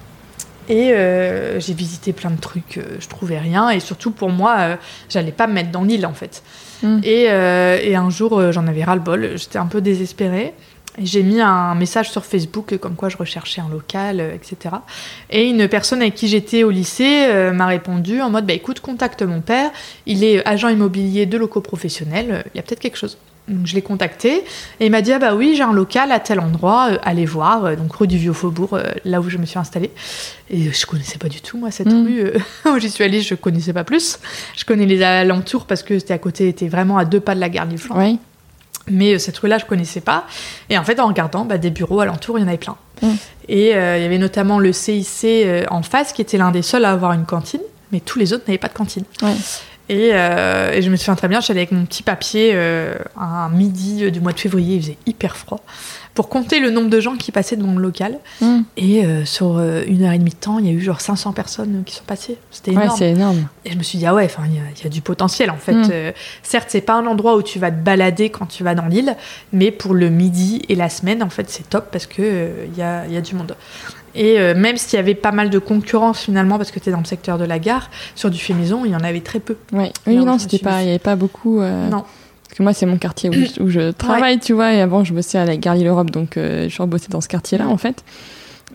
[0.68, 3.70] Et euh, j'ai visité plein de trucs, euh, je trouvais rien.
[3.70, 4.76] Et surtout pour moi, euh,
[5.08, 6.42] j'allais pas me mettre dans l'île en fait.
[6.82, 7.00] Mm.
[7.02, 10.54] Et, euh, et un jour, j'en avais ras-le-bol, j'étais un peu désespérée.
[11.00, 14.74] J'ai mis un message sur Facebook comme quoi je recherchais un local, euh, etc.
[15.30, 18.80] Et une personne avec qui j'étais au lycée euh, m'a répondu en mode bah écoute,
[18.80, 19.70] contacte mon père,
[20.06, 23.16] il est agent immobilier de locaux professionnels, il y a peut-être quelque chose.
[23.48, 24.44] Donc je l'ai contacté
[24.78, 27.24] et il m'a dit ah bah oui j'ai un local à tel endroit, euh, allez
[27.24, 29.90] voir, euh, donc rue du Vieux Faubourg, euh, là où je me suis installée.
[30.50, 32.04] Et je connaissais pas du tout moi cette Mm.
[32.06, 32.32] rue
[32.70, 34.18] où j'y suis allée, je connaissais pas plus.
[34.56, 37.40] Je connais les alentours parce que c'était à côté, était vraiment à deux pas de
[37.40, 37.96] la gare du Flanc.
[37.96, 38.16] Ouais.
[38.90, 40.26] Mais euh, cette rue-là, je connaissais pas.
[40.70, 42.76] Et en fait, en regardant bah, des bureaux alentours, il y en avait plein.
[43.02, 43.06] Mm.
[43.48, 46.62] Et euh, il y avait notamment le CIC euh, en face, qui était l'un des
[46.62, 47.60] seuls à avoir une cantine.
[47.92, 49.04] Mais tous les autres n'avaient pas de cantine.
[49.22, 49.34] Ouais.
[49.88, 52.50] Et, euh, et je me souviens très bien, je suis allée avec mon petit papier
[52.54, 55.60] euh, un midi euh, du mois de février, il faisait hyper froid,
[56.14, 58.18] pour compter le nombre de gens qui passaient devant le local.
[58.42, 58.60] Mm.
[58.76, 61.00] Et euh, sur euh, une heure et demie de temps, il y a eu genre
[61.00, 62.36] 500 personnes qui sont passées.
[62.50, 62.98] C'était Ouais, énorme.
[62.98, 63.48] c'est énorme.
[63.64, 65.00] Et je me suis dit, ah ouais, enfin, il y, a- il y a du
[65.00, 65.72] potentiel en fait.
[65.72, 65.88] Mm.
[65.90, 68.86] Euh, certes, c'est pas un endroit où tu vas te balader quand tu vas dans
[68.86, 69.16] l'île,
[69.52, 72.82] mais pour le midi et la semaine, en fait, c'est top parce que il y,
[72.82, 73.54] a, il y a du monde.
[74.14, 76.92] Et euh, même s'il y avait pas mal de concurrence finalement, parce que tu es
[76.92, 79.38] dans le secteur de la gare, sur du fait maison, il y en avait très
[79.40, 79.56] peu.
[79.72, 79.92] Ouais.
[80.06, 81.60] Oui, non, c'était suis pas, il y avait pas beaucoup.
[81.60, 82.04] euh, Non.
[82.56, 84.72] que moi, c'est mon quartier où, je, où je travaille, tu vois.
[84.74, 87.68] Et avant, je bossais à la Gare l'Europe, donc euh, je rebossais dans ce quartier-là,
[87.68, 88.02] en fait.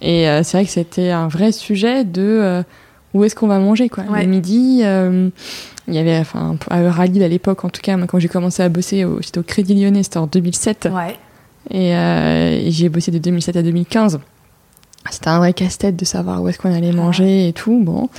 [0.02, 2.64] Et c'est vrai que c'était un vrai sujet de
[3.14, 4.04] où est-ce qu'on va manger, quoi.
[4.10, 4.24] Ouais.
[4.24, 8.20] Le midi, il y avait, enfin, à Euralil à l'époque, en tout cas, moi, quand
[8.20, 10.90] j'ai commencé à bosser, c'était au Crédit Lyonnais, c'était en 2007.
[10.94, 11.16] Ouais.
[11.72, 14.20] Et, et j'ai bossé de 2007 à 2015.
[15.12, 17.80] C'était un vrai casse-tête de savoir où est-ce qu'on allait manger et tout.
[17.84, 18.10] Bon.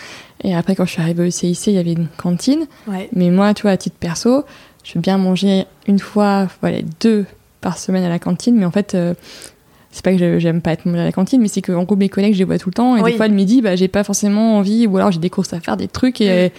[0.43, 2.67] Et après, quand je suis arrivée au CIC, il y avait une cantine.
[2.87, 3.09] Ouais.
[3.15, 4.45] Mais moi, tu vois, à titre perso,
[4.85, 7.25] je veux bien manger une fois, voilà, deux
[7.61, 8.55] par semaine à la cantine.
[8.57, 9.15] Mais en fait, euh,
[9.91, 12.09] c'est pas que j'aime pas être mangé à la cantine, mais c'est qu'en gros, mes
[12.11, 12.97] collègues, je les vois tout le temps.
[12.97, 13.13] Et Oui.
[13.13, 15.61] des fois, le midi, bah, j'ai pas forcément envie, ou alors j'ai des courses à
[15.61, 16.21] faire, des trucs.
[16.21, 16.53] Et,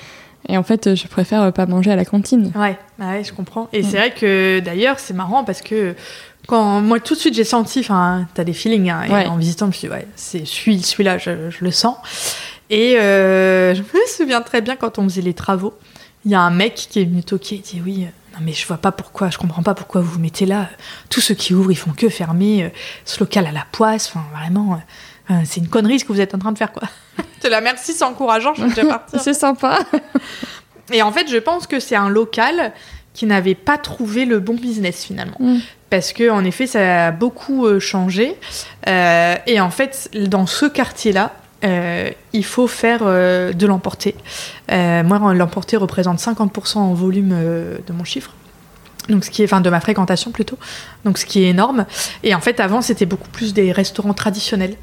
[0.50, 2.52] et en fait, je préfère euh, pas manger à la cantine.
[2.56, 3.68] Ouais, bah ouais, je comprends.
[3.74, 5.94] Et c'est vrai que d'ailleurs, c'est marrant parce que
[6.48, 9.26] quand moi tout de suite j'ai senti, enfin, t'as des feelings, hein, et Ouais.
[9.28, 11.98] en visitant, je me suis dit, ouais, c'est celui, celui-là, je, je le sens.
[12.70, 15.74] Et euh, je me souviens très bien quand on faisait les travaux,
[16.26, 18.04] il y a un mec qui est venu toquer, il dit oui.
[18.06, 20.70] euh, Non mais je vois pas pourquoi, je comprends pas pourquoi vous vous mettez là.
[21.10, 22.64] Tous ceux qui ouvrent, ils font que fermer.
[22.64, 22.70] euh,
[23.06, 24.74] Ce local à la poisse, enfin vraiment,
[25.30, 26.88] euh, euh, c'est une connerie ce que vous êtes en train de faire quoi.
[27.44, 29.18] De la merci, c'est encourageant, je suis déjà partie.
[29.24, 29.80] C'est sympa.
[30.92, 32.74] Et en fait, je pense que c'est un local
[33.14, 35.38] qui n'avait pas trouvé le bon business finalement.
[35.40, 35.58] Mm.
[35.96, 38.36] Parce que en effet, ça a beaucoup euh, changé.
[38.90, 41.32] Euh, et en fait, dans ce quartier-là,
[41.64, 44.14] euh, il faut faire de l'emporter.
[44.70, 48.34] Moi, l'emporter représente 50% en volume de mon chiffre.
[49.08, 50.58] Donc, ce qui est, enfin, de ma fréquentation plutôt.
[51.06, 51.86] Donc, ce qui est énorme.
[52.24, 54.76] Et en fait, avant, c'était beaucoup plus des restaurants traditionnels.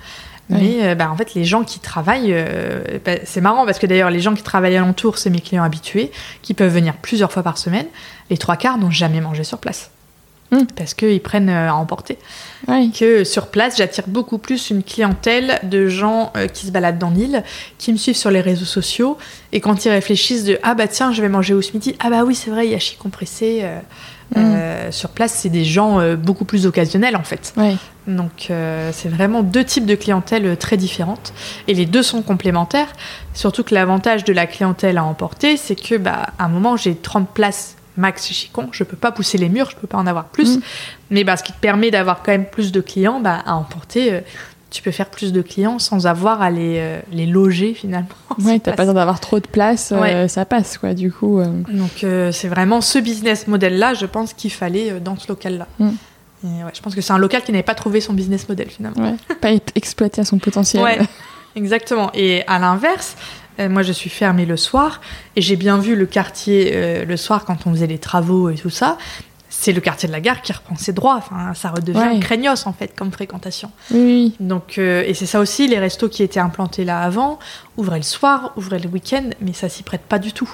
[0.49, 0.95] Mais Oui.
[0.95, 4.21] bah, en fait, les gens qui travaillent, euh, bah, c'est marrant parce que d'ailleurs, les
[4.21, 7.87] gens qui travaillent alentour, c'est mes clients habitués, qui peuvent venir plusieurs fois par semaine.
[8.31, 9.91] Les trois quarts n'ont jamais mangé sur place.
[10.53, 10.67] Mm.
[10.77, 12.19] Parce qu'ils prennent euh, à emporter.
[12.99, 17.11] Que sur place, j'attire beaucoup plus une clientèle de gens euh, qui se baladent dans
[17.11, 17.43] l'île,
[17.79, 19.19] qui me suivent sur les réseaux sociaux,
[19.53, 22.11] et quand ils réfléchissent de Ah bah tiens, je vais manger où ce midi Ah
[22.11, 23.63] bah oui, c'est vrai, il y a chi compressé.
[24.37, 27.53] euh, euh, sur place, c'est des gens euh, beaucoup plus occasionnels en fait.
[28.07, 31.33] Donc c'est vraiment deux types de clientèle très différentes
[31.69, 32.89] et les deux sont complémentaires.
[33.33, 36.97] Surtout que l'avantage de la clientèle à emporter, c'est que bah à un moment j'ai
[36.97, 40.27] 30 places max Chicon, je peux pas pousser les murs, je peux pas en avoir
[40.27, 40.59] plus.
[40.59, 40.61] Mm.
[41.11, 44.13] Mais bah, ce qui te permet d'avoir quand même plus de clients, bah, à emporter,
[44.13, 44.21] euh,
[44.71, 48.09] tu peux faire plus de clients sans avoir à les, euh, les loger finalement.
[48.43, 50.95] Ouais, t'as pas besoin d'avoir trop de place, euh, ça passe quoi.
[50.95, 55.67] Du coup, Donc c'est vraiment ce business model-là, je pense qu'il fallait dans ce local-là.
[55.79, 55.91] Mm.
[56.45, 58.69] Et ouais, je pense que c'est un local qui n'avait pas trouvé son business model
[58.69, 59.01] finalement.
[59.05, 60.83] ouais, pas exploité à son potentiel.
[60.83, 60.99] Ouais,
[61.55, 62.11] exactement.
[62.15, 63.17] Et à l'inverse,
[63.61, 65.01] euh, moi je suis fermée le soir
[65.37, 68.55] et j'ai bien vu le quartier euh, le soir quand on faisait les travaux et
[68.57, 68.99] tout ça.
[69.55, 71.17] C'est le quartier de la gare qui reprend ses droits.
[71.17, 72.21] Enfin, ça redevient Ouais.
[72.21, 73.71] craignos en fait comme fréquentation.
[73.93, 74.35] Oui.
[74.41, 77.39] Donc, euh, et c'est ça aussi, les restos qui étaient implantés là avant
[77.77, 80.51] ouvraient le soir, ouvraient le week-end, mais ça s'y prête pas du tout.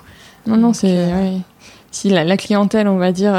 [0.46, 0.88] Non, non, c'est.
[1.12, 1.38] ouais.
[1.90, 3.32] Si la, la clientèle, on va dire,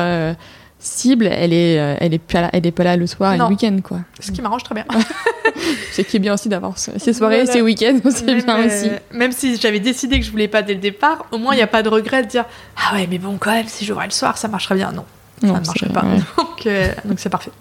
[0.79, 3.37] cible, elle est, euh, elle, est pas là, elle est pas là le soir et
[3.37, 3.45] Non.
[3.49, 3.99] le week-end, quoi.
[4.19, 4.85] Ce qui m'arrange très bien.
[5.91, 7.51] C'est qui est bien aussi d'avoir ce- ces soirées, Voilà.
[7.51, 8.89] ces week-ends, c'est bien euh, aussi.
[9.11, 11.63] même si j'avais décidé que je voulais pas dès le départ, au moins il n'y
[11.63, 12.45] a pas de regret de dire
[12.77, 14.91] Ah ouais, mais bon, quand même, si j'ouvrais le soir, ça marcherait bien.
[14.91, 15.03] Non,
[15.43, 16.03] Non, ça ne marcherait pas.
[16.05, 16.17] ouais.
[16.37, 17.51] Donc, euh, donc c'est parfait.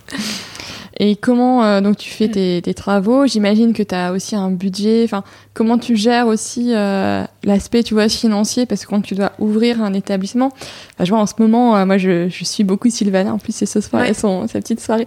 [1.00, 3.24] Et comment euh, donc tu fais tes, tes travaux?
[3.26, 5.02] J'imagine que tu as aussi un budget.
[5.04, 5.22] Enfin,
[5.54, 8.66] comment tu gères aussi euh, l'aspect, tu vois, financier?
[8.66, 11.86] Parce que quand tu dois ouvrir un établissement, enfin, je vois en ce moment, euh,
[11.86, 13.32] moi, je, je suis beaucoup Sylvana.
[13.32, 14.12] En plus, c'est ce soir, Ouais.
[14.12, 15.06] son, sa petite soirée.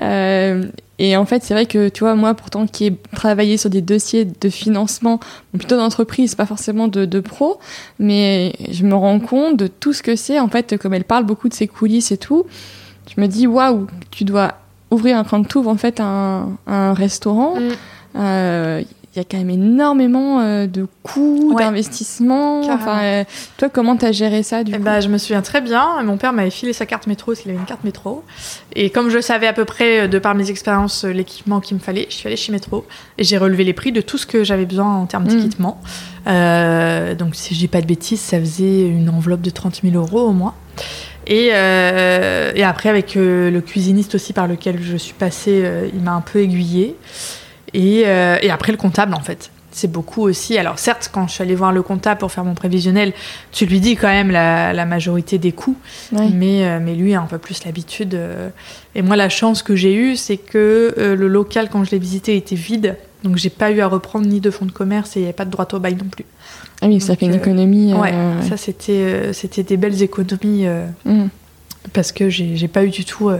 [0.00, 0.64] Euh,
[1.00, 3.82] et en fait, c'est vrai que tu vois, moi, pourtant, qui ai travaillé sur des
[3.82, 5.18] dossiers de financement,
[5.58, 7.58] plutôt d'entreprise, pas forcément de, de pro,
[7.98, 10.38] mais je me rends compte de tout ce que c'est.
[10.38, 12.46] En fait, comme elle parle beaucoup de ses coulisses et tout,
[13.12, 14.54] je me dis waouh, tu dois
[14.92, 15.24] ouvrir un
[15.56, 17.54] ouvres en fait un, un restaurant.
[17.56, 18.18] Mm.
[18.18, 18.82] euh,
[19.14, 21.62] il y a quand même énormément euh, de coûts, Ouais.
[21.62, 22.60] d'investissements.
[22.62, 23.24] Enfin, euh,
[23.58, 26.02] toi, comment t'as géré ça du Eh coup ben, je me souviens très bien.
[26.02, 28.24] Mon père m'avait filé sa carte métro, parce qu'il avait une carte métro.
[28.74, 32.06] Et comme je savais à peu près, de par mes expériences, l'équipement qu'il me fallait,
[32.08, 32.86] je suis allée chez Métro
[33.18, 35.28] et j'ai relevé les prix de tout ce que j'avais besoin en termes Mm.
[35.28, 35.78] d'équipement.
[36.26, 40.20] Donc, si je dis pas de bêtises, ça faisait une enveloppe de 30 000 euros
[40.28, 40.54] au mois.
[41.26, 45.88] Et, euh, et après, avec euh, le cuisiniste aussi par lequel je suis passée, euh,
[45.92, 46.96] il m'a un peu aiguillée.
[47.74, 49.50] Et, et après, le comptable, en fait.
[49.70, 50.58] C'est beaucoup aussi.
[50.58, 53.14] Alors, certes, quand je suis allée voir le comptable pour faire mon prévisionnel,
[53.50, 55.78] tu lui dis quand même la, la majorité des coûts.
[56.12, 58.20] Mais, mais lui a un peu plus l'habitude.
[58.94, 62.36] Et moi, la chance que j'ai eue, c'est que le local, quand je l'ai visité,
[62.36, 62.98] était vide.
[63.24, 65.32] Donc, j'ai pas eu à reprendre ni de fonds de commerce et il n'y avait
[65.32, 66.24] pas de droit au bail non plus.
[66.80, 67.92] Ah oui, ça fait une euh, économie.
[67.92, 68.48] euh, Ouais, ouais.
[68.48, 71.26] ça, c'était euh, c'était des belles économies euh, Mm.
[71.92, 73.30] parce que j'ai j'ai pas eu du tout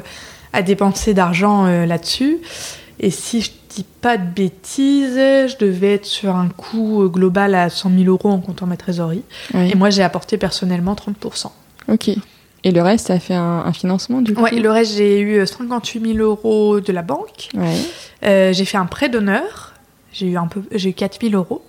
[0.52, 2.38] à dépenser d'argent là-dessus.
[3.00, 7.68] Et si je dis pas de bêtises, je devais être sur un coût global à
[7.70, 9.24] 100 000 euros en comptant ma trésorerie.
[9.54, 11.46] Et moi, j'ai apporté personnellement 30%.
[11.88, 12.10] Ok.
[12.64, 15.20] Et le reste, ça a fait un, un financement du coup Ouais, le reste, j'ai
[15.20, 17.48] eu 58 000 euros de la banque.
[17.54, 17.74] Ouais.
[18.24, 19.71] Euh, j'ai fait un prêt d'honneur.
[20.12, 21.62] J'ai eu un peu, j'ai eu 4 000 euros.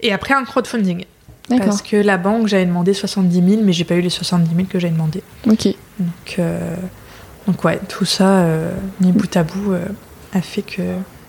[0.00, 1.04] Et après un crowdfunding.
[1.48, 4.66] Parce que la banque, j'avais demandé 70 000, mais j'ai pas eu les 70 000
[4.68, 5.22] que j'avais demandé.
[5.48, 5.68] Ok.
[6.00, 6.74] Donc, euh,
[7.46, 9.84] donc ouais, tout ça, euh, mis bout à bout, euh,
[10.34, 10.82] a fait que,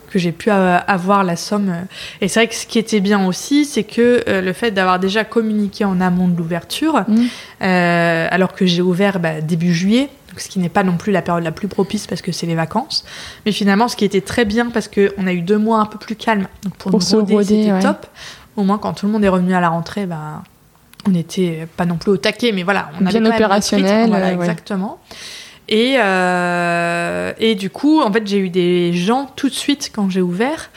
[0.09, 1.71] que j'ai pu euh, avoir la somme.
[2.19, 5.23] Et c'est vrai que ce qui était bien aussi, c'est que le fait d'avoir déjà
[5.23, 7.23] communiqué en amont de l'ouverture, Mm.
[7.61, 10.09] euh, alors que j'ai ouvert bah, début juillet,
[10.41, 12.55] ce qui n'est pas non plus la période la plus propice parce que c'est les
[12.55, 13.05] vacances.
[13.45, 15.97] Mais finalement, ce qui était très bien parce qu'on a eu deux mois un peu
[15.97, 16.47] plus calmes.
[16.63, 17.81] Donc pour, Pour nous se roder, roder, c'était ouais.
[17.81, 18.07] top.
[18.55, 20.43] Au moins, quand tout le monde est revenu à la rentrée, bah,
[21.07, 24.27] on n'était pas non plus au taquet, mais voilà, on Bien avait opérationnel, rythme, voilà,
[24.27, 24.33] ouais.
[24.33, 24.99] exactement.
[25.69, 30.09] Et, euh, et du coup, en fait, j'ai eu des gens tout de suite quand
[30.09, 30.69] j'ai ouvert,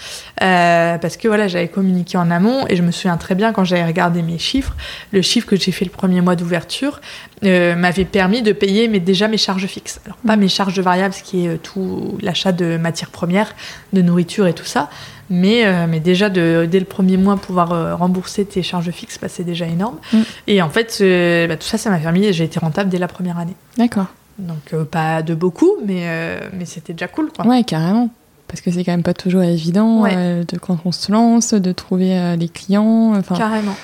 [0.42, 3.64] euh, parce que voilà, j'avais communiqué en amont et je me souviens très bien quand
[3.64, 4.76] j'avais regardé mes chiffres,
[5.12, 7.00] le chiffre que j'ai fait le premier mois d'ouverture
[7.44, 10.00] euh, m'avait permis de payer mais déjà mes charges fixes.
[10.04, 13.54] Alors pas mes charges variables, ce qui est tout l'achat de matières premières,
[13.92, 14.90] de nourriture et tout ça,
[15.30, 19.18] mais, euh, mais déjà de, dès le premier mois pouvoir euh, rembourser tes charges fixes,
[19.22, 19.96] bah, c'est déjà énorme.
[20.12, 20.24] Mhm.
[20.48, 23.08] Et en fait, euh, bah, tout ça, ça m'a permis, j'ai été rentable dès la
[23.08, 23.54] première année.
[23.78, 24.06] D'accord.
[24.40, 27.30] Donc euh, pas de beaucoup, mais, euh, mais c'était déjà cool.
[27.32, 27.46] Quoi.
[27.46, 28.10] Ouais, carrément.
[28.48, 30.14] Parce que c'est quand même pas toujours évident Ouais.
[30.16, 33.20] euh, de quand on se lance, de trouver les clients.
[33.36, 33.76] Carrément.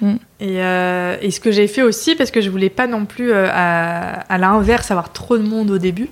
[0.00, 0.14] Mm.
[0.40, 4.20] Et, et ce que j'ai fait aussi, parce que je voulais pas non plus, à,
[4.20, 6.08] à l'inverse, avoir trop de monde au début,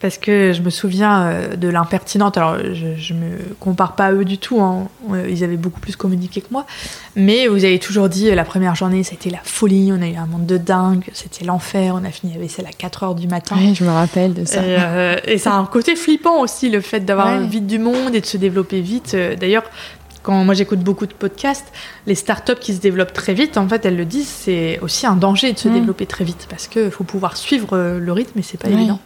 [0.00, 2.36] parce que je me souviens euh, de l'impertinente.
[2.36, 4.88] Alors, je, je me compare pas à eux du tout, hein.
[5.12, 6.66] Euh, ils avaient beaucoup plus communiqué que moi,
[7.16, 10.14] mais vous avez toujours dit euh, la première journée, c'était la folie, on a eu
[10.16, 13.26] un monde de dingue, c'était l'enfer, on a fini la vaisselle à 4 heures du
[13.26, 13.56] matin.
[13.56, 14.62] ouais, je me rappelle de ça.
[14.62, 17.46] Et, euh, et ça a un côté flippant aussi, le fait d'avoir Ouais.
[17.46, 19.16] vite du monde et de se développer vite.
[19.40, 19.64] D'ailleurs,
[20.22, 21.66] quand moi j'écoute beaucoup de podcasts,
[22.06, 25.16] les startups qui se développent très vite, en fait, elles le disent, c'est aussi un
[25.16, 25.72] danger de se Mm.
[25.74, 29.00] développer très vite parce qu'il faut pouvoir suivre le rythme et c'est pas évident.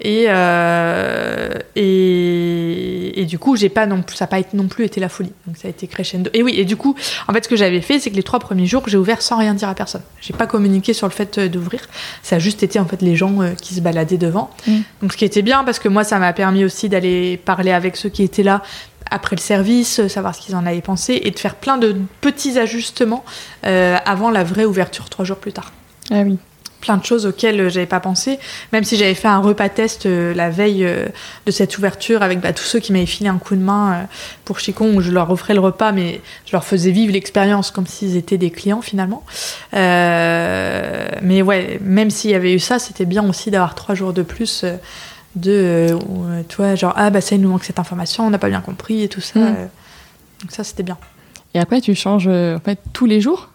[0.00, 4.66] Et, euh, et, et du coup, j'ai pas non plus, ça n'a pas été non
[4.66, 5.32] plus été la folie.
[5.46, 6.30] Donc ça a été crescendo.
[6.34, 6.96] Et oui, et du coup,
[7.28, 9.38] en fait, ce que j'avais fait, c'est que les trois premiers jours, j'ai ouvert sans
[9.38, 10.02] rien dire à personne.
[10.20, 11.80] J'ai pas communiqué sur le fait euh, d'ouvrir.
[12.22, 14.50] Ça a juste été en fait les gens euh, qui se baladaient devant.
[14.66, 14.78] Mm.
[15.02, 17.96] Donc ce qui était bien parce que moi, ça m'a permis aussi d'aller parler avec
[17.96, 18.62] ceux qui étaient là
[19.10, 22.58] après le service, savoir ce qu'ils en avaient pensé et de faire plein de petits
[22.58, 23.24] ajustements
[23.66, 25.72] euh, avant la vraie ouverture trois jours plus tard
[26.10, 26.38] Ah oui.
[26.82, 28.38] Plein de choses auxquelles euh, j'avais pas pensé,
[28.72, 31.06] même si j'avais fait un repas test euh, la veille euh,
[31.46, 34.04] de cette ouverture avec bah, tous ceux qui m'avaient filé un coup de main euh,
[34.44, 37.86] pour Chicon, où je leur offrais le repas, mais je leur faisais vivre l'expérience comme
[37.86, 39.24] s'ils étaient des clients finalement.
[39.72, 44.22] Mais ouais, même s'il y avait eu ça, c'était bien aussi d'avoir trois jours de
[44.22, 44.64] plus.
[45.36, 45.96] de,
[46.48, 48.60] tu vois, genre, ah bah ça, il nous manque cette information, on n'a pas bien
[48.60, 49.38] compris et tout ça.
[49.38, 49.42] Mm.
[49.42, 49.66] euh,
[50.42, 50.98] donc ça, c'était bien.
[51.54, 53.51] Et après, tu changes en fait tous les jours?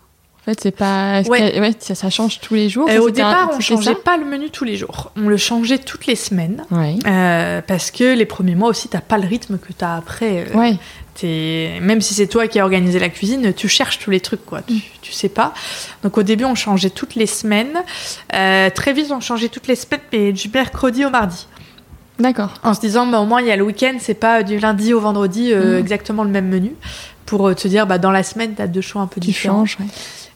[0.47, 1.23] Fait, c'est pas.
[1.23, 1.59] Ouais.
[1.59, 2.87] ouais, ça, ça change tous les jours.
[2.89, 5.11] Euh, Ça, au c'était un- départ, on changeait pas le menu tous les jours.
[5.17, 6.63] On le changeait toutes les semaines.
[6.71, 6.95] Ouais.
[7.05, 10.45] Euh, parce que les premiers mois aussi, t'as pas le rythme que t'as après.
[10.49, 10.77] Euh, Ouais.
[11.15, 14.45] t'es- Même si c'est toi qui as organisé la cuisine, tu cherches tous les trucs,
[14.45, 14.61] quoi.
[14.61, 15.53] Tu, tu sais pas.
[16.03, 17.83] Donc au début, on changeait toutes les semaines.
[18.29, 21.45] Très vite, on changeait toutes les semaines, mais du mercredi au mardi.
[22.19, 22.53] D'accord.
[22.63, 24.93] En se disant, bah, au moins, il y a le week-end, c'est pas du lundi
[24.93, 25.79] au vendredi euh, Mm.
[25.79, 26.71] exactement le même menu.
[27.25, 29.65] Pour te dire, bah, dans la semaine, t'as deux choix un peu Tu différents.
[29.65, 29.77] changes.
[29.81, 29.85] ouais.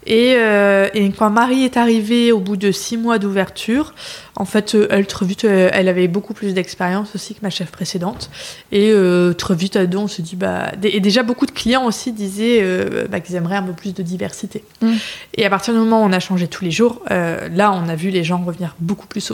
[0.06, 3.94] Et, euh, et quand Marie est arrivée au bout de six mois d'ouverture,
[4.36, 7.50] en fait, euh, elle très vite, euh, elle avait beaucoup plus d'expérience aussi que ma
[7.50, 8.30] chef précédente.
[8.72, 11.86] Et euh, très vite, à deux, on se dit, bah, et déjà beaucoup de clients
[11.86, 14.64] aussi disaient euh, bah, qu'ils aimeraient un peu plus de diversité.
[14.82, 14.94] Mm.
[15.36, 17.96] Et à partir du moment où on a changé tous les jours, là, on a
[17.96, 19.32] vu les gens revenir beaucoup plus.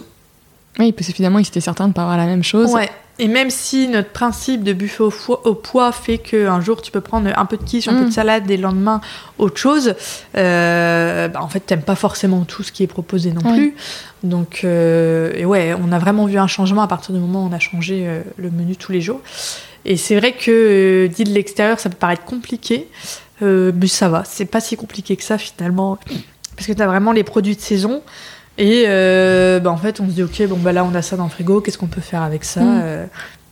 [0.80, 2.71] Oui, parce que finalement, ils étaient certains de pas avoir la même chose.
[2.71, 2.89] Ouais.
[3.19, 7.32] Et même si notre principe de buffet au, poids fait qu'un jour tu peux prendre
[7.36, 8.10] un peu de quiche, un peu Mm.
[8.10, 9.01] de salade et le lendemain
[9.39, 9.95] autre chose,
[10.36, 13.75] euh, bah, en fait t'aimes pas forcément tout ce qui est proposé non plus.
[14.23, 17.49] Donc euh, et ouais, on a vraiment vu un changement à partir du moment où
[17.49, 19.21] on a changé euh, le menu tous les jours.
[19.86, 22.88] Et c'est vrai que dit de l'extérieur ça peut paraître compliqué,
[23.41, 25.97] mais ça va, c'est pas si compliqué que ça finalement,
[26.56, 28.03] parce que t'as vraiment les produits de saison.
[28.58, 31.15] Et euh, bah, en fait, on se dit, ok, bon, bah là, on a ça
[31.15, 32.82] dans le frigo, qu'est-ce qu'on peut faire avec ça Mm.
[32.84, 33.06] euh,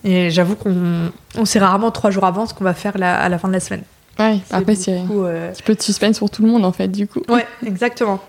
[0.03, 3.29] Et j'avoue qu'on on sait rarement trois jours avant ce qu'on va faire la- à
[3.29, 3.83] la fin de la semaine.
[4.19, 6.87] Ouais, après, c'est un euh, petit peu de suspense pour tout le monde, en fait,
[6.87, 7.21] du coup.
[7.29, 8.19] Ouais, exactement.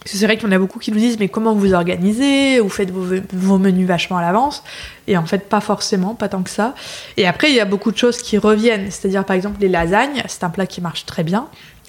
[0.00, 1.72] Parce que c'est vrai qu'il y en a beaucoup qui nous disent, mais comment vous
[1.72, 4.62] organisez Vous faites vos, vos menus vachement à l'avance
[5.06, 6.74] Et en fait, pas forcément, pas tant que ça.
[7.16, 8.90] Et après, il y a beaucoup de choses qui reviennent.
[8.90, 11.46] C'est-à-dire, par exemple, les lasagnes, c'est un plat qui marche très bien.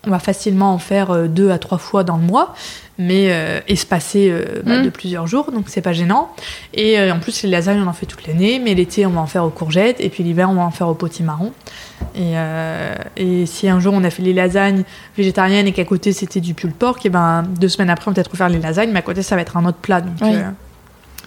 [0.07, 2.53] on va facilement en faire euh, deux à trois fois dans le mois,
[2.97, 4.85] mais euh, espacé euh, bah, Mm.
[4.85, 6.29] de plusieurs jours, donc c'est pas gênant.
[6.73, 9.21] Et euh, en plus, les lasagnes, on en fait toute l'année, mais l'été, on va
[9.21, 11.51] en faire aux courgettes, et puis l'hiver, on va en faire au potimarron.
[12.15, 14.83] Et, euh, et si un jour on a fait les lasagnes
[15.17, 18.15] végétariennes et qu'à côté c'était du pulled pork, et ben deux semaines après, on va
[18.15, 20.01] peut-être refaire les lasagnes, mais à côté, ça va être un autre plat.
[20.01, 20.33] Donc Oui.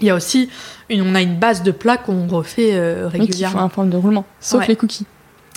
[0.01, 0.49] il y a aussi,
[0.91, 3.63] une, on a une base de plats qu'on refait euh, Oui, qui font régulièrement.
[3.63, 4.25] un forme de roulement.
[4.41, 4.69] Sauf Ouais.
[4.69, 5.07] les cookies.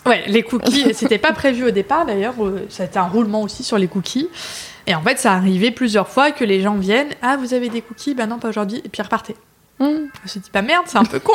[0.06, 3.44] Ouais, les cookies, c'était pas prévu au départ d'ailleurs, euh, ça a été un roulement
[3.44, 4.30] aussi sur les cookies.
[4.88, 7.82] Et en fait, ça arrivait plusieurs fois que les gens viennent, ah vous avez des
[7.82, 9.36] cookies, ben non pas aujourd'hui, et puis repartaient.
[9.80, 9.86] Mmh.
[10.24, 11.34] On s'est dit, bah merde, c'est un peu con.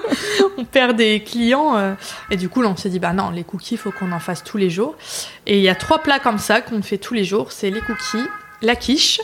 [0.58, 1.76] on perd des clients.
[1.76, 1.94] euh,
[2.30, 4.20] et du coup, là, on s'est dit, bah non, les cookies, il faut qu'on en
[4.20, 4.94] fasse tous les jours.
[5.46, 7.52] Et il y a trois plats comme ça qu'on fait tous les jours.
[7.52, 8.26] C'est les cookies,
[8.62, 9.20] la quiche.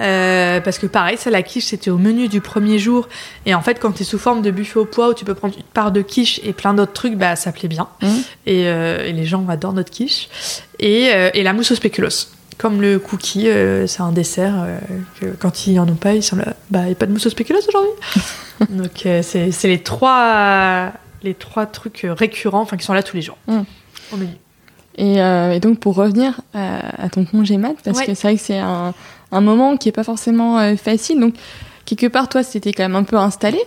[0.00, 3.08] Euh, parce que pareil, ça, la quiche, c'était au menu du premier jour.
[3.46, 5.34] Et en fait, quand tu es sous forme de buffet au poids où tu peux
[5.34, 7.88] prendre une part de quiche et plein d'autres trucs, bah ça plaît bien.
[8.46, 10.28] Et, euh, et les gens adorent notre quiche.
[10.78, 12.28] Et, euh, et la mousse au spéculoos.
[12.58, 13.48] Comme le cookie,
[13.86, 14.66] c'est un dessert
[15.20, 16.54] que quand ils en ont pas, ils sont là.
[16.70, 17.90] Bah, il n'y a pas de mousse au spéculoos aujourd'hui
[18.70, 18.90] Donc,
[19.22, 20.90] c'est c'est les trois,
[21.22, 23.38] les trois trucs récurrents, enfin, qui sont là tous les jours.
[23.46, 23.60] Mm.
[24.12, 24.32] Au menu.
[24.96, 28.06] Et, et donc pour revenir à, à ton congé mat, parce Ouais.
[28.06, 28.92] que c'est vrai que c'est un,
[29.32, 31.20] un moment qui est pas forcément euh, facile.
[31.20, 31.34] Donc
[31.84, 33.58] quelque part, toi, c'était quand même un peu installé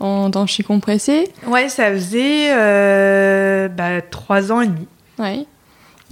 [0.00, 1.30] dans, dans Chez Compressé.
[1.46, 4.86] Ouais, ça faisait euh, bah, trois ans et demi.
[5.18, 5.44] Ouais.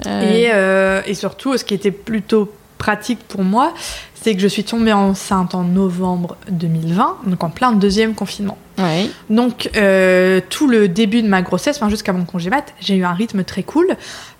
[0.07, 3.73] Euh, Et, euh, et surtout, ce qui était plutôt pratique pour moi,
[4.14, 8.59] c'est que je suis tombée enceinte en novembre 2020, donc en plein deuxième confinement.
[8.79, 9.09] ouais.
[9.31, 9.71] Donc,
[10.51, 13.45] tout le début de ma grossesse, enfin, jusqu'à mon congé mat, j'ai eu un rythme
[13.45, 13.97] très cool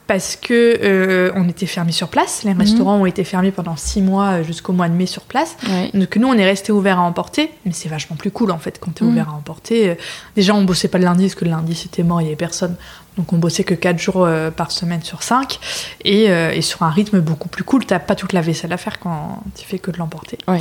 [0.07, 2.45] parce que euh, on était fermés sur place.
[2.45, 5.57] Les restaurants ont été fermés pendant six mois euh, jusqu'au mois de mai sur place.
[5.69, 5.91] Ouais.
[5.95, 8.79] Donc nous, on est resté ouvert à emporter, mais c'est vachement plus cool en fait
[8.79, 9.09] quand t'es Mm.
[9.09, 9.91] ouvert à emporter.
[9.91, 9.95] Euh,
[10.37, 12.37] Déjà, on bossait pas le lundi parce que le lundi c'était mort, il y avait
[12.37, 12.77] personne.
[13.17, 15.59] Donc on bossait que 4 jours euh, par semaine sur 5
[16.05, 17.85] et, euh, et sur un rythme beaucoup plus cool.
[17.87, 20.37] T'as pas toute la vaisselle à faire quand tu fais que de l'emporter.
[20.47, 20.61] Ouais.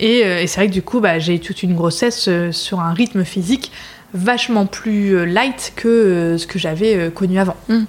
[0.00, 2.50] Et, euh, et c'est vrai que du coup, bah, j'ai eu toute une grossesse euh,
[2.52, 3.70] sur un rythme physique
[4.14, 7.56] vachement plus euh, light que euh, ce que j'avais euh, connu avant.
[7.68, 7.84] Mm.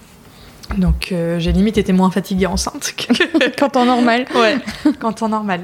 [0.78, 4.26] Donc euh, j'ai limite été moins fatiguée enceinte que, Quand en normal.
[4.36, 4.58] Ouais,
[5.00, 5.62] qu'en temps normal.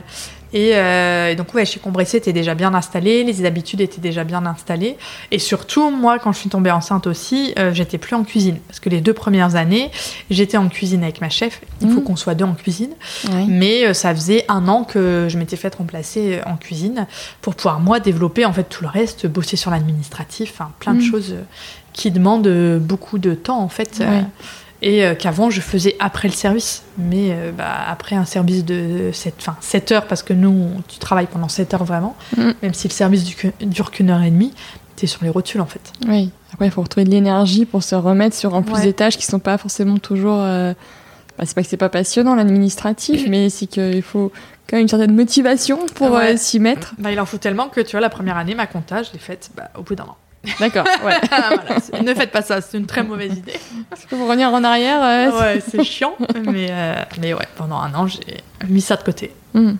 [0.51, 4.23] Et, euh, et donc, ouais, chez Compressé était déjà bien installé, les habitudes étaient déjà
[4.23, 4.97] bien installées.
[5.29, 8.57] Et surtout, moi, quand je suis tombée enceinte aussi, euh, j'étais plus en cuisine.
[8.67, 9.91] Parce que les deux premières années,
[10.31, 11.61] j'étais en cuisine avec ma chef.
[11.81, 12.03] Il faut Mhm.
[12.03, 12.89] qu'on soit deux en cuisine.
[13.47, 17.05] Mais ça faisait un an que je m'étais faite remplacer en cuisine
[17.41, 21.11] pour pouvoir, moi, développer en fait tout le reste, bosser sur l'administratif, plein de Mhm.
[21.11, 21.35] choses
[21.93, 24.01] qui demandent beaucoup de temps, en fait.
[24.81, 26.83] Et euh, qu'avant je faisais après le service.
[26.97, 30.81] Mais euh, bah, après un service de 7, enfin, 7 heures, parce que nous, on-
[30.87, 32.51] tu travailles pendant 7 heures vraiment, Mm.
[32.63, 34.53] même si le service du- dure qu'une heure et demie,
[34.95, 35.93] tu es sur les rotules en fait.
[36.07, 36.31] Oui.
[36.53, 38.83] Après, il faut retrouver de l'énergie pour se remettre sur en plus Ouais.
[38.83, 40.39] des tâches qui sont pas forcément toujours.
[40.41, 40.73] euh,
[41.37, 44.31] bah, c'est pas que c'est pas passionnant l'administratif, mais c'est qu'il faut
[44.67, 46.33] quand même une certaine motivation pour Ouais.
[46.33, 46.93] euh, s'y mettre.
[46.97, 49.19] Bah, il en faut tellement que tu vois, la première année, ma compta, je l'ai
[49.19, 50.17] faite bah, au bout d'un an.
[50.59, 50.85] D'accord.
[51.05, 51.13] Ouais.
[51.29, 53.53] Voilà, c'est- ne faites pas ça, c'est une très mauvaise idée.
[53.89, 55.03] Parce que pour revenir en arrière.
[55.03, 56.13] euh, Ouais, c'est chiant,
[56.45, 58.19] mais, euh, mais ouais, pendant un an, j'ai
[58.67, 59.31] mis ça de côté.
[59.53, 59.73] Hmm.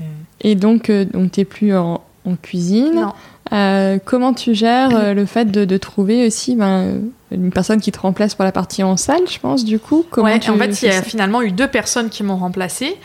[0.00, 0.04] Euh,
[0.42, 2.94] Et donc, euh, donc t'es plus en, en cuisine.
[2.94, 3.12] non.
[3.52, 8.00] Euh, comment tu gères le fait de, de trouver aussi ben, une personne qui te
[8.00, 10.04] remplace pour la partie en salle, je pense, du coup?
[10.10, 12.96] Comment Ouais, tu en fait, il y a finalement eu deux personnes qui m'ont remplacée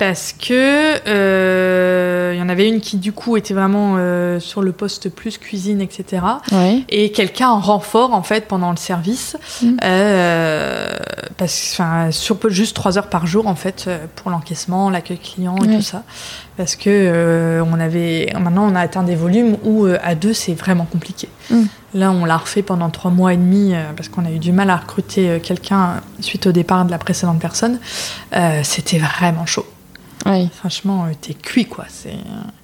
[0.00, 4.62] parce que euh, il y en avait une qui du coup était vraiment euh, sur
[4.62, 6.22] le poste plus cuisine, etc.
[6.52, 6.82] Ouais.
[6.88, 9.76] Et quelqu'un en renfort en fait pendant le service, Mhm.
[9.84, 10.96] euh,
[11.36, 15.56] parce enfin sur juste trois heures par jour en fait euh, pour l'encaissement, l'accueil client
[15.58, 15.76] et Ouais.
[15.76, 16.02] tout ça,
[16.56, 20.32] parce que euh, on avait maintenant on a atteint des volumes où euh, à deux
[20.32, 21.28] c'est vraiment compliqué.
[21.50, 21.68] Mhm.
[21.92, 24.52] Là on l'a refait pendant trois mois et demi euh, parce qu'on a eu du
[24.52, 27.78] mal à recruter euh, quelqu'un suite au départ de la précédente personne.
[28.34, 29.66] Euh, C'était vraiment chaud.
[30.26, 30.48] Ouais.
[30.54, 31.84] Franchement, euh, t'es cuit quoi.
[31.88, 32.14] C'est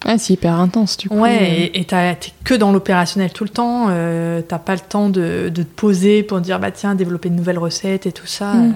[0.06, 1.18] Ouais, c'est hyper intense, du coup.
[1.18, 3.86] Ouais, et- et t'es que dans l'opérationnel tout le temps.
[3.88, 7.34] euh, t'as pas le temps de, de te poser pour dire bah tiens développer de
[7.34, 8.52] nouvelles recettes et tout ça.
[8.54, 8.74] Mm.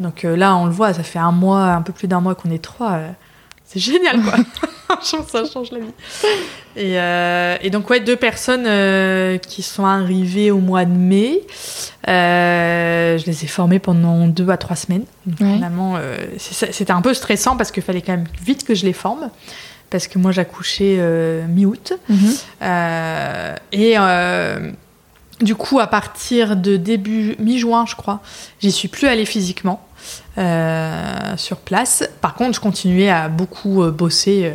[0.00, 2.34] Donc euh, là on le voit, ça fait un mois, un peu plus d'un mois
[2.34, 2.92] qu'on est trois.
[2.92, 3.08] euh,
[3.64, 4.34] c'est génial quoi.
[5.02, 5.86] Ça change la vie.
[6.76, 11.40] Et, euh, et donc ouais deux personnes euh, qui sont arrivées au mois de mai.
[13.12, 15.04] Euh, je les ai formées pendant deux à trois semaines.
[15.26, 15.54] Donc, Ouais.
[15.54, 18.92] Finalement euh, c'était un peu stressant parce qu'il fallait quand même vite que je les
[18.92, 19.30] forme.
[19.90, 21.92] Parce que moi j'accouchais euh, mi-août.
[22.08, 22.34] Mhm.
[23.72, 23.96] Et
[25.40, 28.20] du coup, à partir de début mi-juin, je crois,
[28.60, 29.84] j'y suis plus allée physiquement
[31.36, 32.08] sur place.
[32.20, 34.52] Par contre, je continuais à beaucoup bosser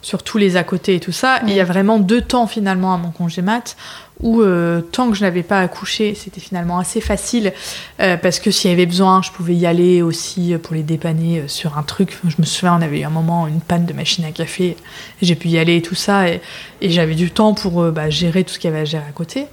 [0.00, 1.40] sur tous les à côté et tout ça.
[1.46, 3.76] Et il y a vraiment deux temps finalement à mon congé mat
[4.20, 7.52] où euh, tant que je n'avais pas accouché, c'était finalement assez facile
[8.00, 11.40] euh, parce que s'il y avait besoin, je pouvais y aller aussi pour les dépanner
[11.40, 12.18] euh, sur un truc.
[12.26, 14.76] Je me souviens, on avait eu un moment une panne de machine à café,
[15.22, 16.40] j'ai pu y aller et tout ça, et,
[16.82, 19.46] j'avais du temps pour bah, gérer tout ce qu'il y avait à gérer à côté.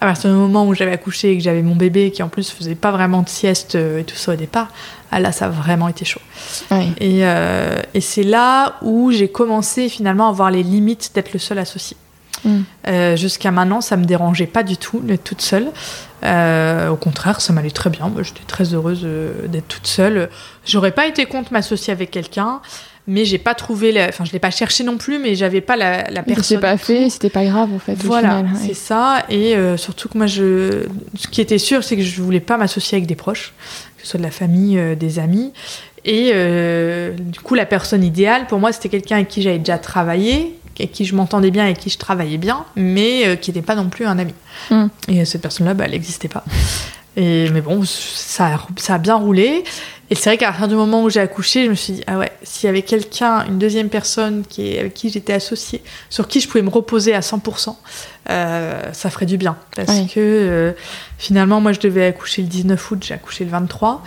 [0.00, 2.50] À partir du moment où j'avais accouché et que j'avais mon bébé qui en plus
[2.50, 4.68] faisait pas vraiment de sieste et tout ça au départ,
[5.12, 6.20] ah là ça a vraiment été chaud.
[7.00, 11.58] Et, et c'est là où j'ai commencé finalement à voir les limites d'être le seul
[11.58, 11.96] associé.
[12.44, 12.60] Mm.
[12.88, 15.68] Euh, jusqu'à maintenant, ça me dérangeait pas du tout d'être toute seule.
[16.24, 18.12] Euh, au contraire, ça m'allait très bien.
[18.22, 20.30] J'étais très heureuse euh, d'être toute seule.
[20.64, 22.60] J'aurais pas été contre m'associer avec quelqu'un,
[23.06, 23.94] mais j'ai pas trouvé.
[24.08, 26.60] Enfin, je l'ai pas cherché non plus, mais j'avais pas la, la personne.
[26.60, 27.94] Pas fait, c'était pas grave en fait.
[27.96, 29.24] Voilà, c'est ça.
[29.28, 30.86] Et surtout que moi, je...
[31.16, 33.52] ce qui était sûr, c'est que je voulais pas m'associer avec des proches,
[33.96, 35.52] que ce soit de la famille, des amis.
[36.06, 36.32] Et
[37.18, 40.92] du coup, la personne idéale pour moi, c'était quelqu'un avec qui j'avais déjà travaillé, avec
[40.92, 43.88] qui je m'entendais bien, et qui je travaillais bien, mais euh, qui n'était pas non
[43.88, 44.34] plus un ami.
[44.70, 44.86] Mm.
[45.08, 46.44] Et cette personne-là, bah, elle n'existait pas.
[47.16, 49.64] Et, mais bon, ça a, ça a bien roulé.
[50.10, 52.18] Et c'est vrai qu'à partir du moment où j'ai accouché, je me suis dit, ah
[52.18, 56.40] ouais, s'il y avait quelqu'un, une deuxième personne qui avec qui j'étais associée, sur qui
[56.40, 57.74] je pouvais me reposer à 100%,
[58.30, 59.56] euh, ça ferait du bien.
[59.74, 60.72] Parce que euh,
[61.18, 64.02] finalement, moi, je devais accoucher le 19 août, j'ai accouché le 23.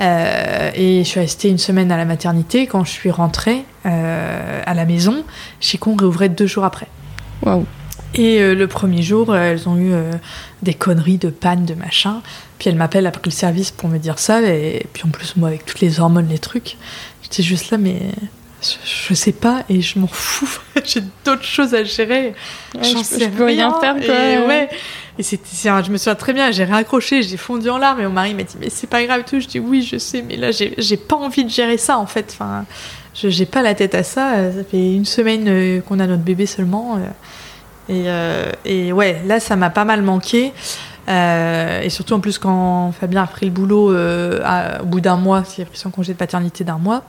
[0.00, 2.66] Euh, et je suis restée une semaine à la maternité.
[2.66, 5.24] Quand je suis rentrée euh, à la maison,
[5.60, 6.88] Chicon réouvrait deux jours après.
[7.42, 7.64] Waouh!
[8.14, 9.92] Et euh, le premier jour, elles ont eu
[10.62, 12.22] des conneries de panne, de machin.
[12.58, 14.40] Puis elles m'appellent après le service pour me dire ça.
[14.42, 16.76] Et puis en plus, moi, avec toutes les hormones, les trucs,
[17.22, 18.00] j'étais juste là, mais
[19.08, 20.58] je, sais pas et je m'en fous.
[20.84, 22.34] J'ai d'autres choses à gérer.
[22.74, 23.94] je, peux rien, faire.
[23.96, 24.04] Quoi.
[24.04, 24.68] Et ouais.
[25.18, 28.10] Et c'était, je me souviens très bien, j'ai raccroché, j'ai fondu en larmes et mon
[28.10, 29.38] mari m'a dit mais c'est pas grave tout.
[29.38, 32.30] Je dis oui je sais mais là j'ai pas envie de gérer ça en fait.
[32.32, 32.64] Enfin,
[33.14, 34.52] je j'ai pas la tête à ça.
[34.52, 36.96] Ça fait une semaine euh, qu'on a notre bébé seulement.
[36.96, 36.98] Euh,
[37.88, 40.52] et, euh, et ouais là ça m'a pas mal manqué.
[41.06, 44.40] Euh, et surtout en plus quand Fabien a repris le boulot euh,
[44.80, 47.02] au bout d'un mois, s'il a pris son congé de paternité d'un mois,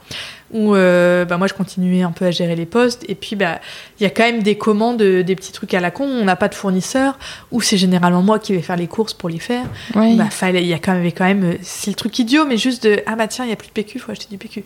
[0.55, 3.03] où euh, bah, moi je continuais un peu à gérer les postes.
[3.07, 3.59] Et puis bah
[3.99, 6.05] il y a quand même des commandes, des petits trucs à la con.
[6.05, 7.19] On n'a pas de fournisseur,
[7.51, 9.65] ou c'est généralement moi qui vais faire les courses pour les faire.
[9.93, 12.87] Bah, fallait, il y a quand même, quand même, c'est le truc idiot, mais juste
[12.87, 14.63] de ah bah tiens il y a plus de PQ, faut acheter du PQ.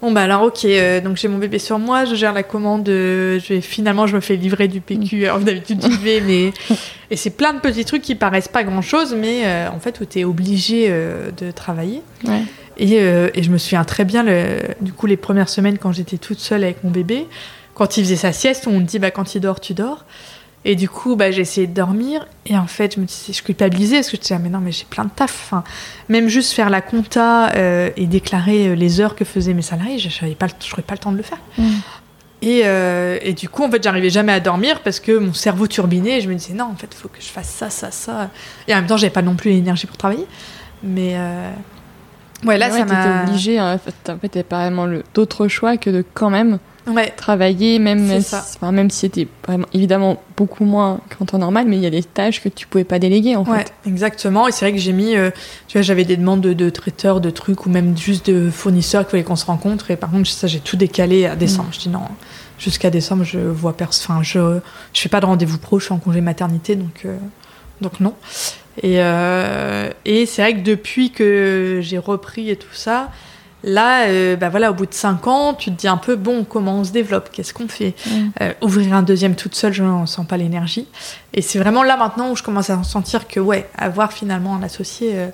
[0.00, 2.88] Bon bah alors ok, euh, donc j'ai mon bébé sur moi, je gère la commande,
[2.88, 5.24] euh, je vais, finalement je me fais livrer du PQ, mm.
[5.24, 6.52] alors d'habitude j'y vais, mais...
[7.10, 9.98] Et c'est plein de petits trucs qui paraissent pas grand chose, mais euh, en fait
[10.00, 12.02] où tu es obligé de travailler.
[12.78, 16.18] Et, et, je me souviens très bien, le, du coup les premières semaines quand j'étais
[16.18, 17.26] toute seule avec mon bébé,
[17.74, 20.04] quand il faisait sa sieste, on me dit bah quand il dort, tu dors.
[20.64, 22.26] Et du coup, bah, j'ai essayé de dormir.
[22.44, 24.58] Et en fait, je me disais, je culpabilisais parce que je disais, ah, mais non,
[24.58, 25.44] mais j'ai plein de taf.
[25.46, 25.64] Enfin,
[26.08, 29.98] même juste faire la compta euh, et déclarer euh, les heures que faisaient mes salariés,
[29.98, 31.38] je n'aurais pas, pas le temps de le faire.
[31.56, 31.68] Mm.
[32.42, 35.66] Et, euh, et, du coup, en fait, j'arrivais jamais à dormir parce que mon cerveau
[35.66, 37.90] turbinait et je me disais, non, en fait, il faut que je fasse ça, ça,
[37.90, 38.30] ça.
[38.66, 40.26] Et en même temps, j'avais pas non plus l'énergie pour travailler.
[40.82, 41.16] Mais.
[42.44, 43.24] Ouais, là, ça m'a.
[43.24, 43.74] obligée, hein.
[43.74, 46.58] en fait, t'avais pas vraiment d'autre choix que de quand même
[46.88, 47.10] ouais.
[47.16, 51.76] travailler, même, si, enfin, même si c'était vraiment, évidemment beaucoup moins qu'en temps normal, mais
[51.76, 54.64] il y a des tâches que tu pouvais pas déléguer en ouais, Exactement, et c'est
[54.64, 55.30] vrai que j'ai mis, euh,
[55.66, 59.12] tu vois, j'avais des demandes de, traiteurs, de trucs, ou même juste de fournisseurs qu'il
[59.12, 61.68] fallait qu'on se rencontre, et par contre, ça, j'ai tout décalé à décembre.
[61.68, 61.74] Mm.
[61.74, 62.02] Je dis non,
[62.58, 64.58] jusqu'à décembre, je vois personne, enfin, je,
[64.92, 67.16] je fais pas de rendez-vous pro, je suis en congé maternité, donc, euh,
[67.80, 68.14] donc non.
[68.82, 73.10] Et, euh, et c'est vrai que depuis que j'ai repris et tout ça,
[73.64, 76.44] Là, euh, bah voilà, au bout de 5 ans, tu te dis un peu, bon,
[76.44, 77.30] comment on se développe?
[77.32, 77.94] Qu'est-ce qu'on fait?
[78.06, 78.28] Mm.
[78.40, 80.86] euh, Ouvrir un deuxième toute seule, je n'en sens pas l'énergie.
[81.34, 84.62] Et c'est vraiment là maintenant où je commence à sentir que, ouais, avoir finalement un
[84.62, 85.28] associé, euh,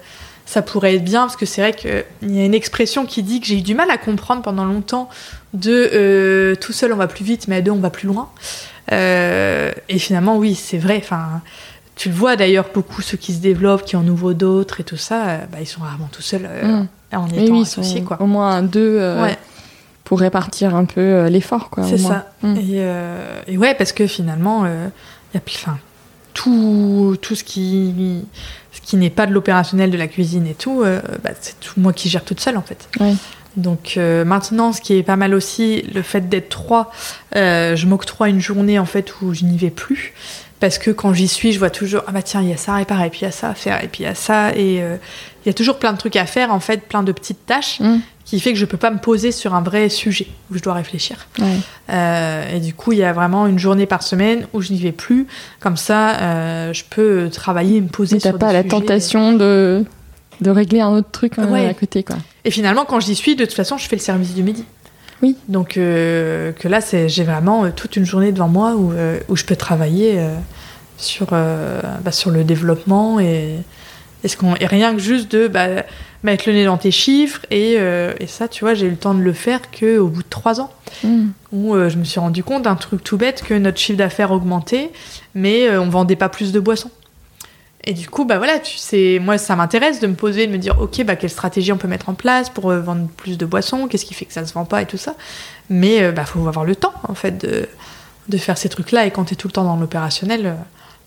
[0.47, 3.41] ça pourrait être bien, parce que c'est vrai qu'il y a une expression qui dit
[3.41, 5.09] que j'ai eu du mal à comprendre pendant longtemps
[5.53, 8.29] de tout seul on va plus vite, mais à deux on va plus loin.
[8.91, 10.99] et finalement, oui, c'est vrai.
[10.99, 11.41] Enfin,
[11.97, 14.97] tu le vois d'ailleurs, beaucoup ceux qui se développent, qui en ouvrent d'autres et tout
[14.97, 16.49] ça, bah, ils sont rarement tout seuls.
[16.63, 16.87] Mm
[17.17, 18.03] en étant associés.
[18.03, 18.21] Quoi.
[18.21, 19.29] Au moins deux euh,
[20.05, 21.71] pour répartir un peu euh, l'effort.
[21.83, 22.31] C'est ça.
[22.43, 22.55] Mm.
[22.59, 25.79] Euh, et, ouais, parce que finalement, il y a enfin,
[26.33, 28.25] tout, tout ce qui,
[28.73, 30.85] ce qui n'est pas de l'opérationnel de la cuisine et tout,
[31.23, 32.89] bah, c'est tout moi qui gère toute seule en fait.
[33.57, 36.91] Donc maintenant, ce qui est pas mal aussi, le fait d'être trois,
[37.35, 40.13] je m'octroie une journée en fait où je n'y vais plus
[40.65, 42.73] parce que quand j'y suis, je vois toujours ah bah tiens il y a ça
[42.73, 44.15] à réparer, et puis il y a ça à faire, et puis il y a
[44.15, 44.97] ça et euh,
[45.45, 47.81] il y a toujours plein de trucs à faire en fait, plein de petites tâches
[47.81, 47.99] mm.
[48.25, 50.73] qui fait que je peux pas me poser sur un vrai sujet où je dois
[50.73, 51.29] réfléchir.
[51.91, 54.81] Euh, et du coup il y a vraiment une journée par semaine où je n'y
[54.81, 55.27] vais plus,
[55.61, 58.17] comme ça euh, je peux travailler et me poser.
[58.17, 59.85] T'as pas la tentation de
[60.41, 62.17] de régler un autre truc à côté quoi.
[62.47, 64.65] Et finalement quand j'y suis, de toute façon je fais le service du midi.
[65.25, 65.37] Oui.
[65.49, 68.93] Donc que là, c'est, j'ai vraiment toute une journée devant moi où,
[69.29, 70.21] où je peux travailler
[70.99, 73.57] sur, bah, sur le développement et,
[74.25, 75.67] est-ce qu'on et rien que juste de bah,
[76.23, 78.97] mettre le nez dans tes chiffres et, euh, et ça, tu vois, j'ai eu le
[78.97, 80.71] temps de le faire que au bout de trois ans,
[81.03, 81.31] Mm.
[81.53, 84.31] où euh, je me suis rendu compte d'un truc tout bête que notre chiffre d'affaires
[84.31, 84.93] augmentait,
[85.35, 86.91] mais euh, on vendait pas plus de boissons.
[87.87, 90.57] Et du coup, bah voilà, tu sais, moi ça m'intéresse de me poser, de me
[90.59, 93.45] dire, ok, bah quelle stratégie on peut mettre en place pour euh, vendre plus de
[93.45, 95.15] boissons, qu'est-ce qui fait que ça se vend pas et tout ça.
[95.69, 97.69] Mais euh, bah faut avoir le temps en fait de,
[98.29, 100.53] de faire ces trucs-là et quand tu es tout le temps dans l'opérationnel, euh,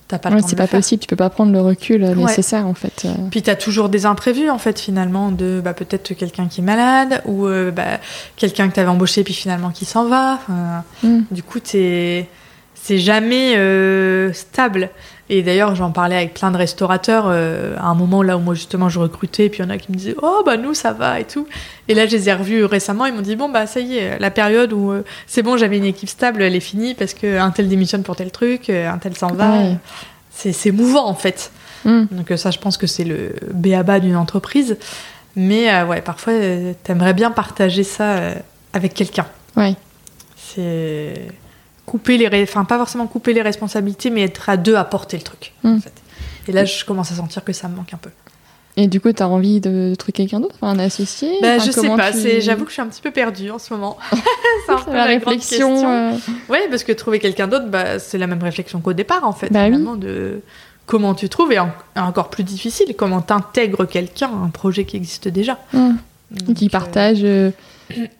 [0.07, 0.79] t'as pas le Ouais, temps c'est pas faire.
[0.79, 2.25] possible, tu peux pas prendre le recul euh, Ouais.
[2.25, 3.05] nécessaire en fait.
[3.05, 3.09] euh.
[3.31, 7.23] Puis t'as toujours des imprévus en fait finalement de bah, peut-être quelqu'un qui est malade
[7.25, 7.99] ou bah,
[8.35, 10.39] quelqu'un que t'avais embauché puis finalement qui s'en va.
[11.01, 11.21] Mm.
[11.31, 12.29] du coup t'es
[12.75, 13.53] c'est jamais
[14.33, 14.89] stable.
[15.29, 18.53] Et d'ailleurs j'en parlais avec plein de restaurateurs euh, à un moment là où moi
[18.53, 20.93] justement je recrutais puis il y en a qui me disaient oh bah nous ça
[20.93, 21.47] va et tout.
[21.89, 24.19] Et là je les ai revus récemment ils m'ont dit bon bah ça y est
[24.19, 27.39] la période où euh, c'est bon j'avais une équipe stable elle est finie parce que
[27.39, 29.53] un tel démissionne pour tel truc euh, un tel s'en va.
[30.31, 31.51] C'est mouvant en fait.
[31.83, 32.03] Mm.
[32.11, 34.77] Donc ça, je pense que c'est le béaba d'une entreprise.
[35.35, 36.33] Mais euh, ouais, parfois,
[36.83, 38.33] t'aimerais bien partager ça
[38.71, 39.25] avec quelqu'un.
[39.55, 39.73] Ouais.
[40.35, 41.27] C'est
[41.87, 45.23] couper les, enfin pas forcément couper les responsabilités, mais être à deux à porter le
[45.23, 45.53] truc.
[45.63, 45.77] Mm.
[45.77, 45.93] En fait.
[46.47, 48.11] Et là, je commence à sentir que ça me manque un peu.
[48.79, 52.11] Et du coup, t'as envie de, trouver quelqu'un d'autre, un associé Bah, je sais pas.
[52.11, 53.97] tu- J'avoue que je suis un petit peu perdue en ce moment.
[54.67, 55.89] c'est un peu la réflexion.
[55.89, 56.11] euh,
[56.47, 59.51] Ouais, parce que trouver quelqu'un d'autre, bah, c'est la même réflexion qu'au départ, en fait.
[59.51, 59.83] Bah oui.
[59.97, 60.41] de
[60.85, 64.95] comment tu trouves, et en- encore plus difficile, comment t'intègres quelqu'un à un projet qui
[64.95, 65.57] existe déjà.
[65.73, 65.95] mm.
[66.31, 67.51] Donc, qui euh, partagent euh,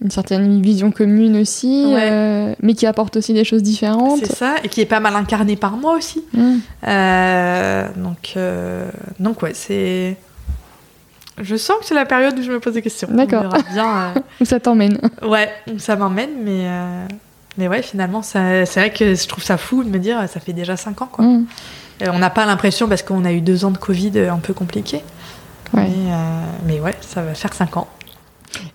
[0.02, 2.10] une certaine vision commune aussi, Ouais.
[2.12, 4.20] euh, mais qui apportent aussi des choses différentes.
[4.26, 6.24] C'est ça, et qui est pas mal incarné par moi aussi.
[6.34, 6.56] Mm.
[6.88, 8.90] Euh, donc, euh,
[9.20, 10.16] donc ouais, c'est.
[11.40, 13.08] Je sens que c'est la période où je me pose des questions.
[13.12, 13.54] D'accord.
[13.74, 14.14] Bien.
[14.42, 16.62] Où ça t'emmène euh, ouais, où ça m'emmène, mais.
[16.66, 17.06] euh,
[17.60, 20.40] Mais ouais, finalement, ça- c'est vrai que je trouve ça fou de me dire, ça
[20.40, 21.26] fait déjà 5 ans, quoi.
[21.26, 21.46] Mm.
[22.04, 24.38] Euh, on n'a pas l'impression, parce qu'on a eu deux ans de Covid euh, un
[24.38, 25.04] peu compliqués.
[25.74, 25.88] Ouais.
[25.90, 27.88] Mais, euh, mais ouais, ça va faire 5 ans.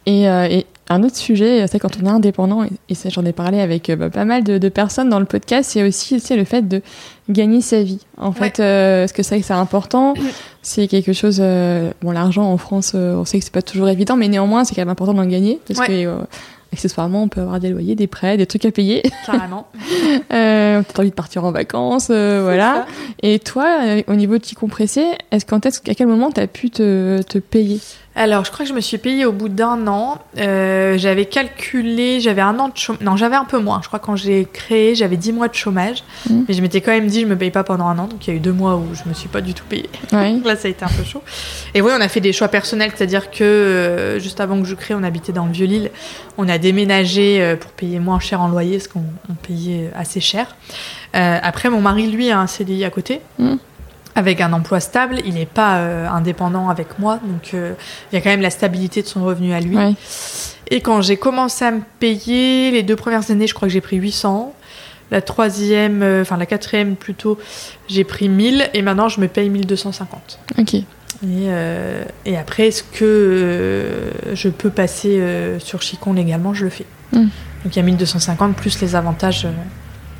[0.06, 3.32] Et, euh, et un autre sujet, c'est quand on est indépendant, et, ça j'en ai
[3.32, 6.36] parlé avec euh, bah, pas mal de, de personnes dans le podcast, c'est aussi c'est
[6.36, 6.82] le fait de
[7.28, 8.00] gagner sa vie.
[8.16, 10.14] En fait, euh, ce que c'est que c'est important,
[10.62, 11.38] c'est quelque chose.
[11.40, 14.64] euh, bon, l'argent en France, euh, on sait que c'est pas toujours évident, mais néanmoins,
[14.64, 15.86] c'est quand même important d'en gagner parce Ouais.
[16.04, 16.08] que
[16.72, 19.02] accessoirement, on peut avoir des loyers, des prêts, des trucs à payer.
[19.26, 19.66] Carrément.
[20.32, 22.86] euh, Peut-être envie de partir en vacances, euh, voilà.
[23.22, 26.46] Et toi, euh, au niveau de t'y compresser, est-ce qu'en est à quel moment t'as
[26.46, 27.78] pu te, te payer?
[28.14, 30.18] Alors, je crois que je me suis payée au bout d'un an.
[30.36, 33.02] Euh, j'avais calculé, j'avais un an de chômage.
[33.02, 33.80] Non, j'avais un peu moins.
[33.82, 36.04] Je crois que quand j'ai créé, j'avais 10 mois de chômage.
[36.28, 36.44] Mhm.
[36.46, 38.06] Mais je m'étais quand même dit, je me paye pas pendant un an.
[38.06, 39.88] Donc, il y a eu deux mois où je me suis pas du tout payée.
[40.12, 41.22] Là, ça a été un peu chaud.
[41.74, 42.92] Et oui, on a fait des choix personnels.
[42.94, 45.90] C'est-à-dire que euh, juste avant que je crée, on habitait dans le Vieux-Lille.
[46.36, 50.20] On a déménagé euh, pour payer moins cher en loyer, parce qu'on on payait assez
[50.20, 50.54] cher.
[51.14, 53.20] Après, mon mari, lui, a un CDI à côté.
[53.38, 53.58] Mhm.
[54.14, 57.72] Avec un emploi stable, il n'est pas euh, indépendant avec moi, donc euh,
[58.10, 59.76] il y a quand même la stabilité de son revenu à lui.
[60.70, 63.80] Et quand j'ai commencé à me payer, les deux premières années, je crois que j'ai
[63.80, 64.54] pris 800.
[65.10, 67.38] La troisième, euh, enfin la quatrième plutôt,
[67.88, 70.38] j'ai pris 1000 et maintenant je me paye 1250.
[70.58, 70.74] Ok.
[70.74, 71.46] Et,
[72.24, 75.22] et après, est-ce que je peux passer
[75.60, 76.86] sur Chicon légalement Je le fais.
[77.12, 77.28] Mm.
[77.64, 79.46] Donc il y a 1250 plus les avantages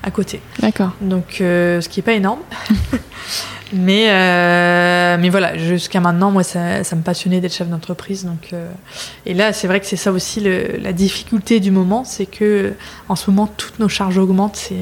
[0.03, 0.40] à côté.
[0.61, 0.92] D'accord.
[1.00, 2.40] Donc euh, ce qui est pas énorme.
[3.72, 8.24] mais, euh, mais voilà, jusqu'à maintenant, moi, ça, ça me passionnait d'être chef d'entreprise.
[8.24, 8.68] Donc, euh,
[9.26, 12.74] et là, c'est vrai que c'est ça aussi le- la difficulté du moment, c'est que
[13.09, 14.57] en ce moment, toutes nos charges augmentent.
[14.57, 14.74] C'est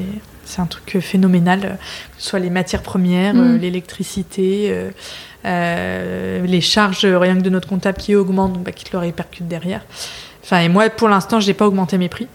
[0.43, 3.57] c'est un truc phénoménal, que ce soit les matières premières, Mm.
[3.57, 4.75] l'électricité,
[5.45, 9.47] les charges rien que de notre comptable qui augmentent, donc, bah, qui te le répercute
[9.47, 9.81] derrière.
[10.43, 12.27] Enfin, et moi, pour l'instant, je n'ai pas augmenté mes prix.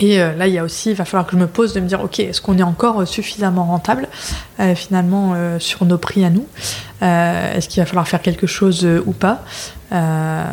[0.00, 1.80] Et euh, là, il y a aussi, il va falloir que je me pose de
[1.80, 4.08] me dire, ok, est-ce qu'on est encore suffisamment rentable
[4.58, 6.46] euh, finalement euh, sur nos prix à nous?
[7.02, 9.42] Euh, Est-ce qu'il va falloir faire quelque chose euh, ou pas?
[9.92, 10.44] Euh,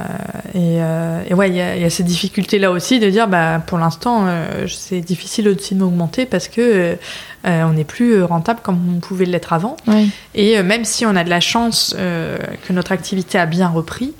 [0.55, 3.27] et, et ouais, il y, a- il y a ces difficultés là aussi de dire,
[3.27, 4.25] bah, pour l'instant,
[4.67, 6.97] c'est difficile aussi de m'augmenter parce que
[7.43, 9.77] on n'est plus rentable comme on pouvait l'être avant.
[10.35, 14.13] Et même si on a de la chance que notre activité a bien repris,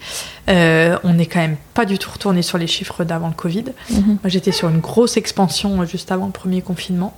[0.48, 3.66] on n'est quand même pas du tout retourné sur les chiffres d'avant le Covid.
[3.90, 4.04] Mhm.
[4.06, 7.18] Moi, j'étais sur une grosse expansion juste avant le premier confinement.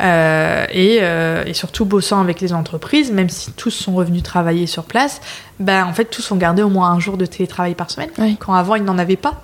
[0.00, 4.66] Euh, et, euh, et surtout bossant avec les entreprises, même si tous sont revenus travailler
[4.66, 5.20] sur place,
[5.58, 8.54] ben, en fait, tous ont gardé au moins un jour de télétravail par semaine, quand
[8.54, 9.42] avant, ils n'en avaient pas.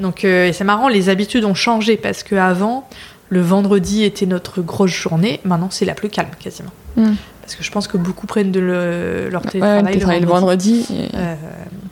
[0.00, 2.88] Donc, euh, c'est marrant, les habitudes ont changé parce qu'avant,
[3.28, 5.40] le vendredi était notre grosse journée.
[5.44, 6.70] Maintenant, c'est la plus calme, quasiment.
[6.96, 7.14] Mm.
[7.42, 10.86] Parce que je pense que beaucoup prennent de le- leur Ouais, télétravail le vendredi.
[10.90, 11.34] et- euh,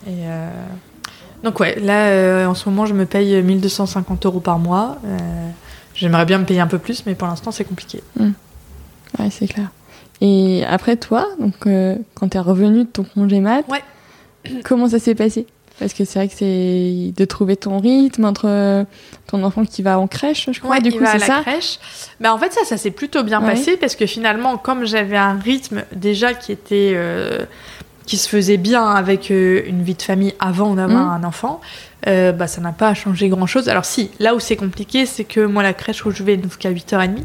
[0.07, 4.97] et, Donc ouais, là en ce moment je me paye 1250 euros par mois.
[5.97, 8.01] J'aimerais bien me payer un peu plus, mais pour l'instant c'est compliqué.
[8.19, 9.67] Ouais, c'est clair.
[10.21, 13.83] Et après toi, donc euh, quand t'es revenu de ton congé mat, Ouais.
[14.63, 15.45] comment ça s'est passé?
[15.79, 18.85] Parce que c'est vrai que c'est de trouver ton rythme entre
[19.27, 21.41] ton enfant qui va en crèche, je crois, Ouais, du il coup c'est ça?
[21.41, 21.77] crèche.
[22.19, 23.49] Bah, en fait, ça, ça s'est plutôt bien Ouais.
[23.51, 26.93] passé parce que finalement, comme j'avais un rythme déjà qui était.
[26.95, 27.45] euh,
[28.07, 31.23] qui se faisait bien avec euh, une vie de famille avant d'avoir Mhm.
[31.23, 31.61] un enfant,
[32.07, 33.67] euh, bah, ça n'a pas changé grand chose.
[33.69, 36.57] Alors, si, là où c'est compliqué, c'est que moi, la crèche où je vais n'ouvre
[36.57, 37.17] qu'à 8h30.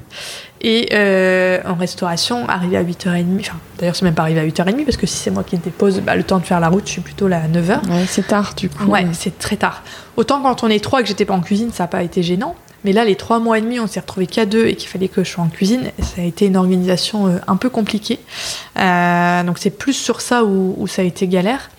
[0.61, 4.85] Et euh, en restauration, arriver à 8h30, enfin, d'ailleurs, c'est même pas arrivé à 8h30
[4.85, 6.93] parce que si c'est moi qui dépose, bah, le temps de faire la route, je
[6.93, 7.89] suis plutôt là à 9h.
[7.89, 8.85] Ouais, c'est tard du coup.
[8.87, 9.83] Ouais, c'est très tard.
[10.17, 12.23] Autant quand on est trois et que j'étais pas en cuisine, ça n'a pas été
[12.23, 12.55] gênant.
[12.85, 15.09] Mais là, les trois mois et demi, on s'est retrouvés qu'à deux et qu'il fallait
[15.09, 15.91] que je sois en cuisine.
[16.01, 18.19] Ça a été une organisation euh, un peu compliquée.
[18.79, 21.71] Euh, donc c'est plus sur ça où, où ça a été galère.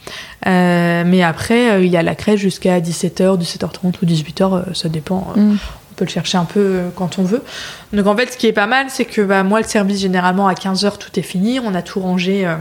[0.48, 4.90] Euh, mais après, il y a la crèche jusqu'à 17h, 17h30 ou 18h, euh, ça
[4.90, 5.34] dépend.
[5.36, 5.52] Mm.
[5.52, 7.44] on peut le chercher un peu quand on veut.
[7.92, 10.48] Donc en fait, ce qui est pas mal, c'est que bah, moi, le service, généralement,
[10.48, 11.60] à 15h, tout est fini.
[11.60, 12.46] On a tout rangé.
[12.46, 12.56] euh,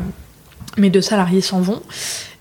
[0.79, 1.83] mes deux salariés s'en vont.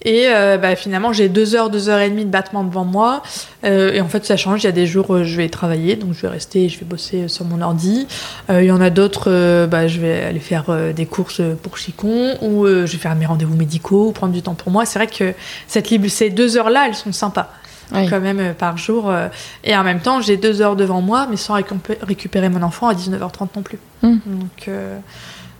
[0.03, 3.21] Et euh, bah, finalement, j'ai deux heures, deux heures et demie de battement devant moi.
[3.63, 4.63] Euh, et en fait, ça change.
[4.63, 6.85] Il y a des jours, euh, je vais travailler, donc je vais rester, je vais
[6.85, 8.07] bosser sur mon ordi.
[8.49, 11.41] Euh, il y en a d'autres, euh, bah, je vais aller faire euh, des courses
[11.61, 14.71] pour Chicon, ou euh, je vais faire mes rendez-vous médicaux, ou prendre du temps pour
[14.71, 14.85] moi.
[14.85, 15.33] C'est vrai que
[15.67, 17.51] cette libre, ces deux heures-là, elles sont sympas
[17.93, 18.07] Ouais.
[18.09, 19.09] quand même euh, par jour.
[19.09, 19.27] euh,
[19.65, 22.87] et en même temps, j'ai deux heures devant moi, mais sans récupé- récupérer mon enfant
[22.87, 23.79] à 19h30 non plus.
[24.01, 24.15] Mm.
[24.27, 24.97] Donc, euh,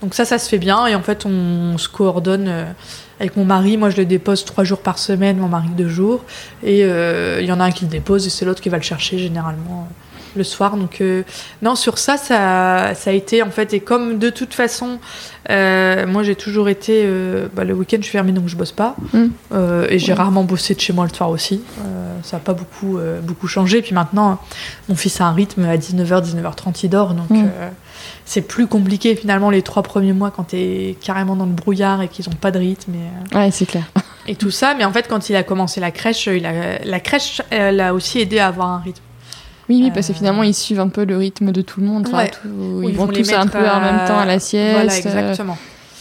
[0.01, 0.87] donc ça, ça se fait bien.
[0.87, 2.63] Et en fait, on, se coordonne euh,
[3.21, 3.77] avec mon mari.
[3.77, 6.23] Moi, je le dépose trois jours par semaine, mon mari deux jours.
[6.63, 8.77] Et euh, il y en a un qui le dépose et c'est l'autre qui va
[8.77, 9.87] le chercher généralement
[10.35, 10.75] le soir.
[10.75, 11.23] Donc euh,
[11.61, 13.73] non, sur ça, ça, ça a été en fait.
[13.73, 14.97] Et comme de toute façon,
[15.49, 17.03] euh, moi j'ai toujours été.
[17.05, 18.95] euh, bah, le week-end, je suis fermée donc je bosse pas.
[19.13, 19.25] Mm.
[19.89, 21.61] Et j'ai rarement bossé de chez moi le soir aussi.
[22.23, 23.81] Ça n'a pas beaucoup, beaucoup changé.
[23.81, 24.39] Puis maintenant,
[24.89, 27.13] mon fils a un rythme à 19h, 19h30, il dort.
[27.13, 27.49] Donc Mm.
[28.33, 32.07] C'est plus compliqué finalement les trois premiers mois quand t'es carrément dans le brouillard et
[32.07, 32.93] qu'ils n'ont pas de rythme.
[32.93, 33.83] Et, euh, Ouais, c'est clair.
[34.27, 34.73] et tout ça.
[34.77, 37.93] Mais en fait, quand il a commencé la crèche, il a, la crèche elle l'a
[37.93, 39.01] aussi aidé à avoir un rythme.
[39.67, 41.87] Oui, oui, parce que Euh, finalement, ils suivent un peu le rythme de tout le
[41.87, 42.05] monde.
[42.05, 42.15] Tout-
[42.87, 45.05] ils, vont, tous un peu en même temps à la Voilà, sieste.
[45.05, 45.57] euh, exactement.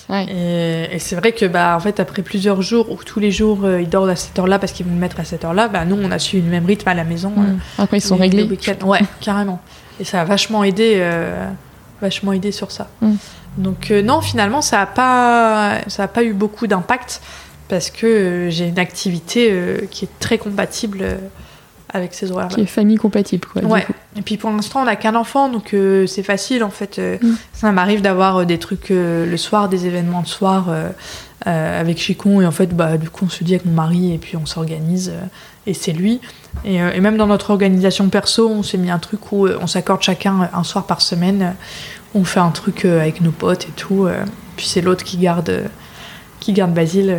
[0.08, 0.26] ouais.
[0.30, 3.60] Et, et c'est vrai que bah en fait après plusieurs jours où tous les jours
[3.64, 5.84] euh, ils dorment à cette heure-là parce qu'ils vont le mettre à cette heure-là, bah
[5.84, 7.32] nous on a suivi le même rythme à la maison.
[7.38, 7.58] euh, Mm.
[7.78, 8.48] Après, ils sont réglés.
[8.84, 9.60] Ouais, carrément.
[10.00, 11.48] Et ça a vachement aidé, euh,
[12.00, 12.88] vachement aidé sur ça.
[13.00, 13.12] Mm.
[13.58, 17.20] Donc euh, non, finalement, ça a pas, ça a pas eu beaucoup d'impact
[17.68, 21.04] parce que euh, j'ai une activité euh, qui est très compatible
[21.92, 22.54] avec ces horaires-là.
[22.54, 23.62] Qui est famille compatible, quoi.
[23.62, 23.82] du Ouais.
[23.82, 23.92] coup.
[24.16, 25.74] Et puis pour l'instant, on n'a qu'un enfant, donc
[26.06, 26.98] c'est facile en fait.
[26.98, 27.34] Mm.
[27.52, 30.68] Ça m'arrive d'avoir des trucs le soir, des événements le soir
[31.44, 34.18] avec Chicon, et en fait, bah, du coup, on se dit avec mon mari, et
[34.18, 35.12] puis on s'organise,
[35.66, 36.20] et c'est lui.
[36.64, 39.58] Et, euh, et même dans notre organisation perso, on s'est mis un truc où euh,
[39.62, 41.50] on s'accorde chacun un soir par semaine, euh,
[42.14, 44.08] on fait un truc avec nos potes et tout,
[44.56, 45.64] puis c'est l'autre qui garde,
[46.40, 47.16] qui garde Basile.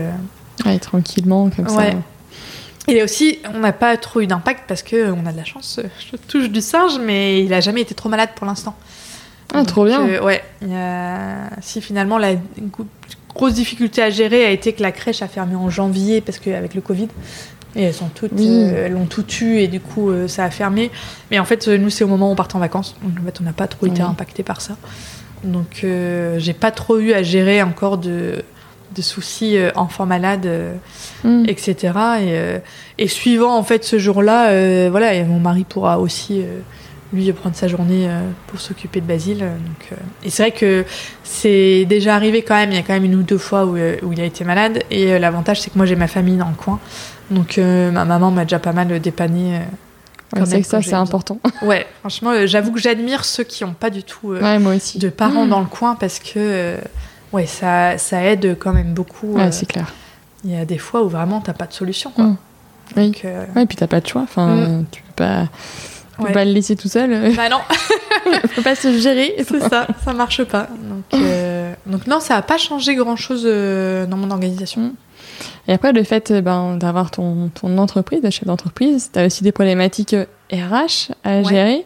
[0.65, 1.95] Ouais, tranquillement, comme Ouais.
[2.87, 2.93] ça.
[2.93, 5.45] est aussi, on n'a pas trop eu d'impact parce que euh, on a de la
[5.45, 5.79] chance.
[6.11, 8.75] Je touche du singe, mais il a jamais été trop malade pour l'instant.
[9.53, 10.05] Ah, trop bien.
[10.07, 10.43] euh, ouais.
[11.61, 12.85] Si finalement la gro-
[13.33, 16.73] grosse difficulté à gérer a été que la crèche a fermé en janvier parce qu'avec
[16.75, 17.07] le Covid.
[17.75, 18.47] Et elles sont toutes, Oui.
[18.49, 20.91] euh, elles l'ont tout eu et du coup euh, ça a fermé.
[21.31, 22.95] Mais en fait, euh, nous c'est au moment où on part en vacances.
[23.03, 24.07] Donc en fait, on n'a pas trop été Oui.
[24.09, 24.75] impacté par ça.
[25.43, 28.43] Donc euh, j'ai pas trop eu à gérer encore de,
[28.95, 30.45] de soucis euh, enfants malades.
[30.45, 30.73] euh,
[31.23, 31.45] Mm.
[31.47, 31.75] etc.
[31.75, 31.85] Et,
[32.31, 32.57] euh,
[32.97, 36.59] et suivant en fait ce jour-là, euh, voilà, et mon mari pourra aussi euh,
[37.13, 39.43] lui prendre sa journée euh, pour s'occuper de Basile.
[39.43, 40.85] euh, donc, euh, et c'est vrai que
[41.23, 42.71] c'est déjà arrivé quand même.
[42.71, 44.83] Il y a quand même une ou deux fois où, où il a été malade.
[44.91, 46.79] Et l'avantage c'est que moi j'ai ma famille dans le coin,
[47.29, 49.59] donc euh, ma maman m'a déjà pas mal dépanné.
[50.33, 51.39] Ouais, c'est que ça, c'est important.
[51.61, 54.75] Ouais, franchement, euh, j'avoue que j'admire ceux qui ont pas du tout euh, Ouais, moi
[54.75, 54.97] aussi.
[54.97, 55.49] de parents Mm.
[55.49, 56.77] dans le coin parce que
[57.33, 59.33] ouais, ça, ça aide quand même beaucoup.
[59.33, 59.91] Ouais, c'est clair.
[60.45, 62.11] Il y a des fois où vraiment t'as pas de solution.
[62.11, 62.23] Quoi.
[62.23, 62.37] Mm.
[62.95, 63.07] Oui.
[63.07, 63.21] Donc,
[63.55, 64.21] Ouais, et puis t'as pas de choix.
[64.21, 64.85] Enfin, Mm.
[64.89, 65.49] tu peux pas,
[66.21, 66.33] peux Ouais.
[66.33, 67.33] pas le laisser tout seul.
[67.35, 67.59] Bah non,
[68.43, 69.35] tu peux pas se gérer.
[69.47, 70.67] c'est ça, ça marche pas.
[70.89, 74.93] Donc, euh, donc non, ça a pas changé grand chose dans mon organisation.
[75.67, 79.25] Et après, le fait euh, ben, d'avoir ton, ton entreprise, de chef d'entreprise, tu as
[79.25, 81.43] aussi des problématiques euh, RH à Ouais.
[81.49, 81.85] gérer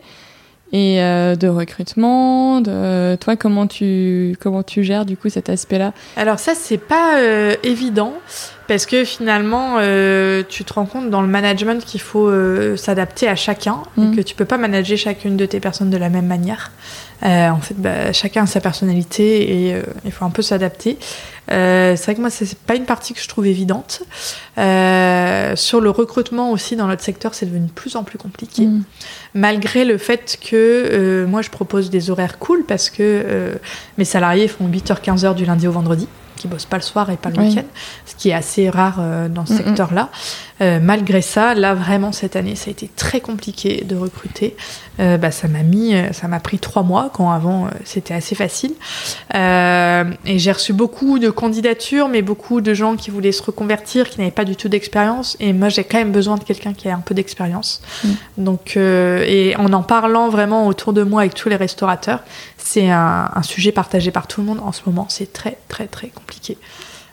[0.73, 2.59] et euh, de recrutement.
[2.61, 3.15] De...
[3.17, 5.93] Toi, comment tu, comment tu gères du coup cet aspect-là?
[6.17, 8.13] Alors ça, c'est pas euh, évident
[8.67, 13.27] Parce que finalement, euh, tu te rends compte dans le management qu'il faut euh, s'adapter
[13.27, 14.13] à chacun Mhm.
[14.13, 16.71] et que tu peux pas manager chacune de tes personnes de la même manière.
[17.23, 20.97] Euh, en fait, bah, chacun a sa personnalité et euh, il faut un peu s'adapter.
[21.51, 24.01] Euh, c'est vrai que moi, c'est pas une partie que je trouve évidente.
[24.57, 28.65] Euh, sur le recrutement aussi dans notre secteur, c'est devenu de plus en plus compliqué
[28.65, 28.83] Mm.
[29.35, 33.53] malgré le fait que euh, moi je propose des horaires cool parce que euh,
[33.97, 37.29] mes salariés font 8h-15h du lundi au vendredi, qui bossent pas le soir et pas
[37.29, 37.49] le Oui.
[37.49, 37.65] week-end,
[38.05, 39.63] ce qui est assez rare euh, dans ce Mm, mm.
[39.65, 40.09] secteur-là.
[40.61, 44.55] Euh, malgré ça, là vraiment cette année, ça a été très compliqué de recruter.
[44.99, 48.71] Euh, bah, ça m'a mis, ça m'a pris trois mois quand avant c'était assez facile.
[49.33, 54.19] Et j'ai reçu beaucoup de candidatures, mais beaucoup de gens qui voulaient se reconvertir, qui
[54.19, 55.35] n'avaient pas du tout d'expérience.
[55.39, 57.81] Et moi, j'ai quand même besoin de quelqu'un qui ait un peu d'expérience.
[58.03, 58.09] Mm.
[58.37, 62.23] Donc, et en en parlant vraiment autour de moi avec tous les restaurateurs,
[62.65, 65.05] c'est un, un sujet partagé par tout le monde en ce moment.
[65.09, 66.57] C'est très, très, très compliqué.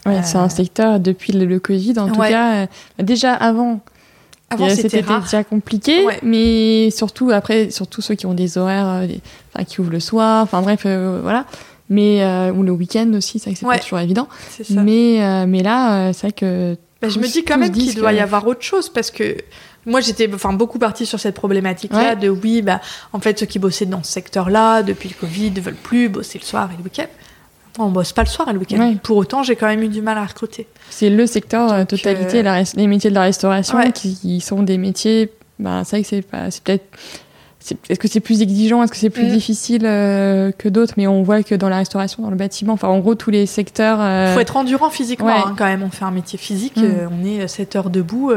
[0.07, 2.63] Ouais, Euh, c'est un secteur depuis le, le Covid, en tout cas.
[2.63, 2.67] euh,
[2.99, 3.81] déjà avant,
[4.51, 6.19] Avant, euh, c'était déjà compliqué, Ouais.
[6.25, 9.07] mais surtout après, surtout ceux qui ont des horaires, euh,
[9.55, 11.45] enfin, qui ouvrent le soir, enfin bref, euh, voilà.
[11.89, 14.27] Mais euh, ou le week-end aussi, c'est vrai que c'est pas toujours évident.
[14.51, 14.83] Ça.
[14.83, 17.95] Mais euh, mais là, euh, c'est vrai que Bah, je me dis quand même qu'il
[17.95, 19.37] doit que- y avoir autre chose parce que
[19.87, 22.17] moi j'étais enfin beaucoup partie sur cette problématique-là Ouais.
[22.17, 22.81] de oui bah
[23.13, 26.45] en fait ceux qui bossaient dans ce secteur-là depuis le Covid veulent plus bosser le
[26.45, 27.07] soir et le week-end.
[27.79, 28.79] On bosse pas le soir et le week-end.
[28.79, 28.97] Ouais.
[29.03, 30.67] Pour autant j'ai quand même eu du mal à recruter.
[30.91, 33.93] c'est le secteur euh, Donc, totalité, euh, la res- les métiers de la restauration Ouais.
[33.93, 35.31] qui, qui sont des métiers.
[35.59, 36.85] Bah, c'est vrai que c'est pas, c'est peut-être.
[37.89, 39.33] Est-ce que c'est plus exigeant, est-ce que c'est plus Mm.
[39.33, 40.95] difficile euh, que d'autres?
[40.97, 43.47] Mais on voit que dans la restauration, dans le bâtiment, enfin en gros tous les
[43.47, 43.99] secteurs.
[44.01, 45.43] euh, faut être endurant physiquement ouais.
[45.47, 45.85] hein, quand même.
[45.85, 46.83] On fait un métier physique, Mm.
[46.85, 48.33] euh, on est 7 heures debout.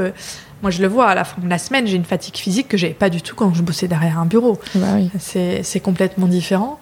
[0.61, 2.77] Moi je le vois à la fin de la semaine, j'ai une fatigue physique que
[2.77, 4.59] j'avais pas du tout quand je bossais derrière un bureau.
[4.75, 5.09] bah oui.
[5.19, 6.79] C'est complètement différent.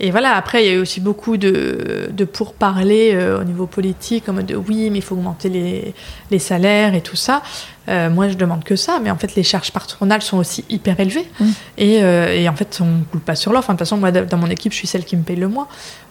[0.00, 3.66] Et voilà, après, il y a eu aussi beaucoup de, de pourparlers euh, au niveau
[3.66, 5.94] politique, en mode de, oui, mais il faut augmenter les,
[6.32, 7.42] les salaires et tout ça.
[7.88, 10.98] Euh, moi, je demande que ça, mais en fait, les charges patronales sont aussi hyper
[10.98, 11.26] élevées.
[11.38, 11.44] Mm.
[11.78, 13.66] Et, euh, et en fait, on ne coule pas sur l'offre.
[13.66, 15.48] Enfin, de toute façon, moi, dans mon équipe, je suis celle qui me paye le
[15.48, 15.68] moins.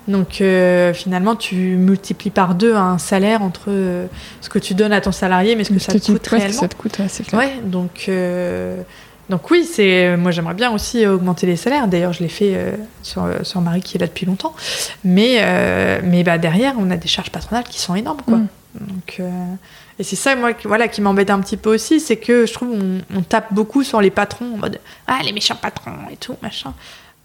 [0.07, 3.69] Donc, euh, finalement, tu multiplies par deux un salaire entre
[4.39, 6.61] ce que tu donnes à ton salarié, mais ce que ça te coûte réellement.
[6.61, 7.41] ça te coûte, ouais, c'est clair.
[7.41, 8.09] Ouais, donc,
[9.29, 11.87] donc oui, c'est moi j'aimerais bien aussi euh, augmenter les salaires.
[11.87, 14.53] D'ailleurs, je l'ai fait euh, sur, euh, sur Marie qui est là depuis longtemps.
[15.03, 18.21] Mais, euh, mais bah, derrière, on a des charges patronales qui sont énormes.
[18.21, 18.37] Quoi.
[18.37, 18.47] Mm.
[18.79, 19.29] Donc, euh,
[19.99, 22.53] et c'est ça moi, qui- voilà, qui m'embête un petit peu aussi, c'est que je
[22.53, 26.17] trouve on, on tape beaucoup sur les patrons en mode Ah, les méchants patrons et
[26.17, 26.73] tout, machin.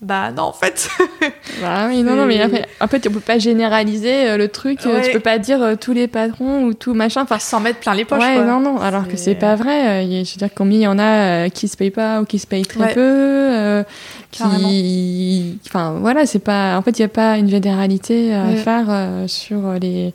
[0.01, 0.89] Bah non, en fait.
[1.61, 4.79] Bah oui, non, non, mais après, en fait, on peut pas généraliser euh, le truc.
[4.87, 5.03] euh, Ouais.
[5.03, 7.23] Tu peux pas dire euh, tous les patrons ou tout machin.
[7.23, 8.21] Enfin, Sans mettre plein les poches.
[8.21, 8.45] ouais, quoi.
[8.45, 8.81] non, non.
[8.81, 10.05] Alors que C'est- pas vrai.
[10.05, 12.47] Je veux dire, combien il y en a qui se payent pas ou qui se
[12.47, 12.95] payent très Ouais.
[12.95, 13.83] peu, euh,
[14.31, 16.77] qui, enfin, voilà, c'est pas.
[16.77, 20.15] En fait, il y a pas une généralité à faire euh, sur les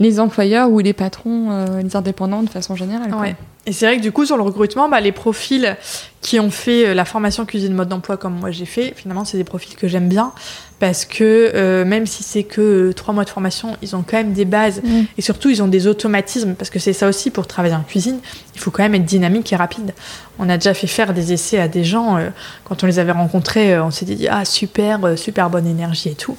[0.00, 3.10] les employeurs ou les patrons, euh, les indépendants de façon générale.
[3.10, 3.20] quoi.
[3.20, 3.36] Ouais.
[3.66, 5.76] Et c'est vrai que du coup, sur le recrutement, bah, les profils
[6.22, 9.36] qui ont fait euh, la formation cuisine mode d'emploi comme moi j'ai fait, finalement, c'est
[9.36, 10.32] des profils que j'aime bien
[10.78, 14.16] parce que euh, même si c'est que euh, trois mois de formation, ils ont quand
[14.16, 15.02] même des bases Mm.
[15.18, 18.18] et surtout ils ont des automatismes parce que c'est ça aussi pour travailler en cuisine,
[18.54, 19.94] il faut quand même être dynamique et rapide.
[20.38, 22.30] On a déjà fait faire des essais à des gens euh,
[22.64, 26.36] quand on les avait rencontrés, on s'était dit ah super, super bonne énergie et tout,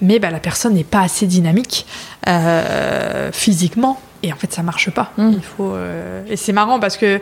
[0.00, 1.86] mais bah, la personne n'est pas assez dynamique
[2.28, 5.12] euh, physiquement et en fait ça marche pas.
[5.16, 5.30] Mm.
[5.34, 7.20] Il faut euh, et c'est marrant parce que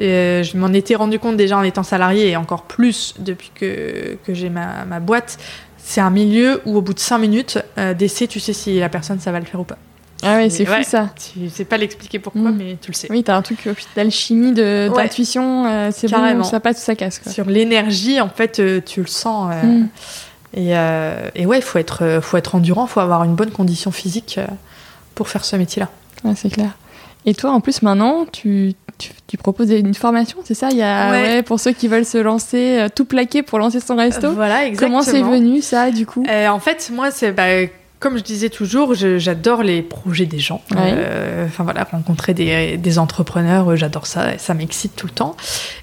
[0.00, 4.16] euh, je m'en étais rendu compte déjà en étant salarié et encore plus depuis que,
[4.24, 5.38] que j'ai ma, ma boîte.
[5.78, 8.88] C'est un milieu où au bout de 5 minutes euh, d'essai, tu sais si la
[8.88, 9.78] personne ça va le faire ou pas.
[10.24, 10.84] Ah ouais, c'est fou Ouais.
[10.84, 11.10] ça.
[11.34, 12.56] Tu sais pas l'expliquer pourquoi, Mm.
[12.56, 13.08] mais tu le sais.
[13.10, 14.88] Oui, t'as un truc euh, d'alchimie, Ouais.
[14.88, 17.18] d'intuition, euh, c'est bon, ça passe ça casse.
[17.18, 17.32] Quoi.
[17.32, 19.52] Sur l'énergie, en fait, euh, tu le sens.
[19.52, 19.88] euh, Mm.
[20.54, 20.70] et,
[21.42, 24.38] et ouais, il faut être, faut être endurant, faut avoir une bonne condition physique
[25.16, 25.88] pour faire ce métier-là.
[26.24, 26.70] Ouais, c'est clair.
[27.26, 30.68] Et toi, en plus, maintenant, tu, tu, tu proposes une formation, c'est ça?
[30.70, 31.22] Il y a, Ouais.
[31.22, 34.32] ouais, pour ceux qui veulent se lancer, euh, tout plaquer pour lancer son resto.
[34.32, 35.00] Voilà, exactement.
[35.00, 36.24] Comment c'est venu, ça, du coup?
[36.28, 37.44] Euh, en fait, moi, c'est bah,
[38.02, 40.60] comme je disais toujours, j'adore les projets des gens.
[40.72, 40.78] Ouais.
[40.80, 45.36] Euh, Enfin voilà, rencontrer des, des entrepreneurs, euh, j'adore ça, ça m'excite tout le temps.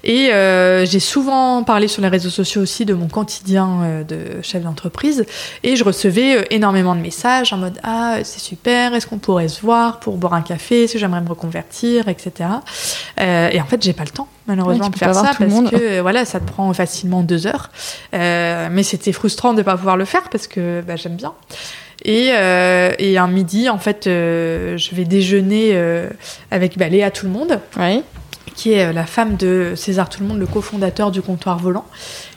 [0.04, 4.42] Et euh, j'ai souvent parlé sur les réseaux sociaux aussi de mon quotidien euh, de
[4.42, 5.24] chef d'entreprise,
[5.62, 9.48] et je recevais euh, énormément de messages en mode ah c'est super, est-ce qu'on pourrait
[9.48, 12.50] se voir pour boire un café, est-ce que j'aimerais me reconvertir, etc.
[13.20, 16.00] Euh, et en fait, j'ai pas le temps malheureusement Ouais, de faire ça parce que
[16.00, 17.70] voilà, ça te prend facilement deux heures.
[18.14, 21.32] Euh, mais c'était frustrant de ne pas pouvoir le faire parce que bah, j'aime bien.
[22.04, 26.08] Et, euh, et un midi, en fait, euh, je vais déjeuner euh,
[26.50, 27.60] avec bah, Léa Tout le Monde,
[28.54, 31.86] qui est la femme de César Tout le Monde, le cofondateur du comptoir volant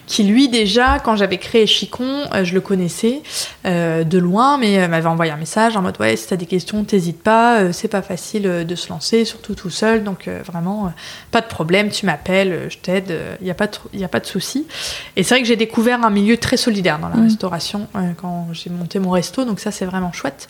[0.08, 3.22] qui lui déjà, quand j'avais créé Chicon, euh, je le connaissais
[3.66, 6.46] euh, de loin, mais euh, m'avait envoyé un message en mode ouais, si t'as des
[6.46, 10.92] questions, t'hésites pas, c'est pas facile de se lancer, surtout tout seul, donc vraiment
[11.32, 14.20] pas de problème, tu m'appelles, je t'aide, il n'y a pas de, y a pas
[14.20, 14.68] de souci.
[15.16, 17.24] Et c'est vrai que j'ai découvert un milieu très solidaire dans la mmh.
[17.24, 17.88] restauration
[18.18, 20.50] quand j'ai monté mon resto, donc ça c'est vraiment chouette.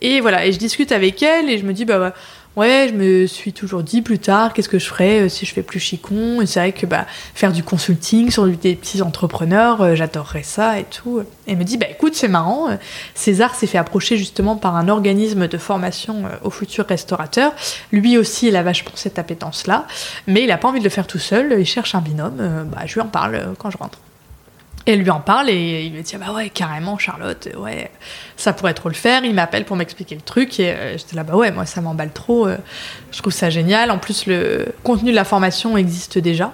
[0.00, 2.12] Et voilà, et je discute avec elle et je me dis bah, bah
[2.54, 5.54] Ouais, je me suis toujours dit plus tard, qu'est-ce que je ferais euh, si je
[5.54, 6.42] fais plus chicon?
[6.42, 10.78] Et c'est vrai que bah, faire du consulting sur des petits entrepreneurs, euh, j'adorerais ça
[10.78, 11.22] et tout.
[11.46, 12.76] Et me dit, bah écoute, c'est marrant, euh,
[13.14, 17.54] César s'est fait approcher justement par un organisme de formation aux futurs restaurateurs.
[17.90, 19.86] Lui aussi, il a vachement cette appétence-là,
[20.26, 22.68] mais il n'a pas envie de le faire tout seul, il cherche un binôme.
[22.70, 23.98] bah, je lui en parle quand je rentre.
[24.86, 27.90] Et elle lui en parle et il me dit ah bah ouais carrément Charlotte ouais
[28.36, 29.24] ça pourrait trop le faire.
[29.24, 32.12] Il m'appelle pour m'expliquer le truc et euh, j'étais là bah ouais moi ça m'emballe
[32.12, 32.56] trop euh,
[33.12, 33.90] je trouve ça génial.
[33.90, 36.52] En plus le contenu de la formation existe déjà.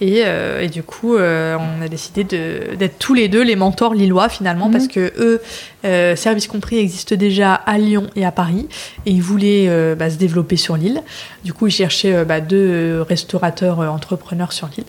[0.00, 3.94] Et, euh, et, du coup, euh, on a décidé d'être tous les deux les mentors
[3.94, 4.90] lillois finalement, parce mhm.
[4.90, 5.42] que eux,
[5.84, 8.68] euh, Service Compris existe déjà à Lyon et à Paris,
[9.06, 11.02] et ils voulaient euh, bah, se développer sur l'île.
[11.44, 14.86] Du coup, ils cherchaient bah, deux restaurateurs entrepreneurs sur l'île.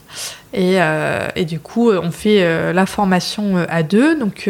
[0.51, 0.77] Et,
[1.35, 4.49] et, du coup, on fait la formation à deux, donc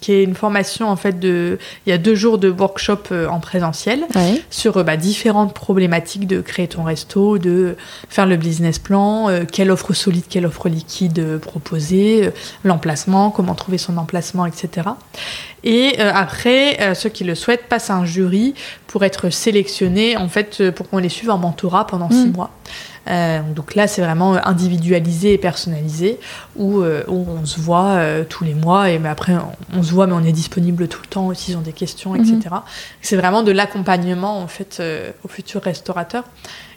[0.00, 3.40] qui est une formation en fait de, il y a deux jours de workshop en
[3.40, 4.04] présentiel
[4.50, 7.74] sur bah, différentes problématiques de créer ton resto, de
[8.10, 12.30] faire le business plan, quelle offre solide, quelle offre liquide euh, proposer, euh,
[12.64, 14.88] l'emplacement, comment trouver son emplacement, etc.
[15.64, 18.54] Et euh, après, ceux qui le souhaitent passent à un jury
[18.86, 22.32] pour être sélectionnés, en fait, pour qu'on les suive en mentorat pendant six mm.
[22.32, 22.50] mois.
[23.08, 26.18] Euh, donc là, c'est vraiment individualisé et personnalisé,
[26.56, 29.34] où, euh, on se voit euh, tous les mois, et mais après,
[29.74, 32.38] on, se voit, mais on est disponible tout le temps s'ils ont des questions, etc.
[32.50, 32.60] Mhm.
[33.02, 34.82] C'est vraiment de l'accompagnement, en fait,
[35.24, 36.24] aux futurs restaurateurs.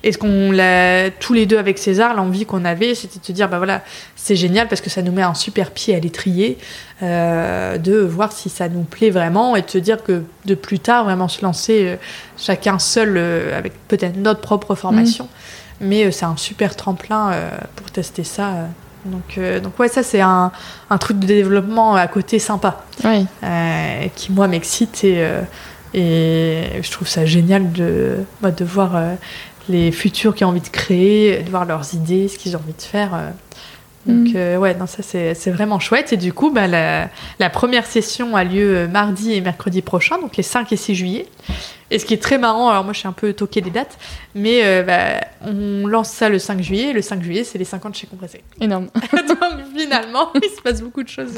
[0.04, 3.32] Et ce qu'on l'a, tous les deux avec César, l'envie qu'on avait, c'était de se
[3.32, 3.84] dire, bah voilà,
[4.16, 6.58] c'est génial parce que ça nous met un super pied à l'étrier,
[7.02, 11.04] de voir si ça nous plaît vraiment et de se dire que de plus tard,
[11.04, 11.98] vraiment se lancer
[12.38, 13.18] chacun seul
[13.54, 15.26] avec peut-être notre propre formation.
[15.26, 15.30] Mhm.
[15.82, 18.48] Mais euh, c'est un super tremplin euh, pour tester ça.
[18.48, 18.66] Euh.
[19.06, 20.52] Donc, donc ouais, ça c'est un,
[20.90, 22.84] un, truc de développement à côté sympa,
[24.16, 25.26] qui moi m'excite et,
[25.94, 29.00] et je trouve ça génial de, bah, de voir
[29.70, 32.74] les futurs qui ont envie de créer, de voir leurs idées, ce qu'ils ont envie
[32.74, 33.12] de faire.
[34.06, 34.58] Donc mm.
[34.58, 36.14] ouais, non, ça c'est vraiment chouette.
[36.14, 37.10] Et du coup, bah, la,
[37.40, 41.26] la, première session a lieu mardi et mercredi prochain, donc les 5 et 6 juillet.
[41.90, 43.98] Et ce qui est très marrant, alors moi je suis un peu toqué des dates,
[44.36, 47.66] mais euh, bah, on lance ça le 5 juillet, et le 5 juillet c'est les
[47.66, 48.44] 50 chez Compressé.
[48.60, 48.88] Énorme.
[49.14, 49.38] Donc
[49.76, 51.32] finalement, il se passe beaucoup de choses.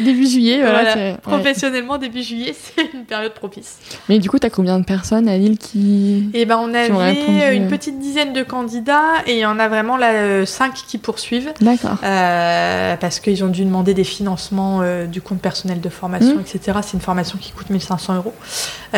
[0.00, 1.16] Début juillet, voilà.
[1.18, 3.78] Professionnellement, début juillet, c'est une période propice.
[4.08, 6.28] Mais du coup, tu as combien de personnes à Lille qui.
[6.34, 9.96] Eh ben on avait une petite dizaine de candidats, et il y en a vraiment
[9.96, 11.52] là 5 euh, qui poursuivent.
[11.60, 11.98] D'accord.
[12.02, 16.40] Euh, parce qu'ils ont dû demander des financements du compte personnel de formation, mmh.
[16.40, 16.78] etc.
[16.82, 18.34] C'est une formation qui coûte 1500 euros,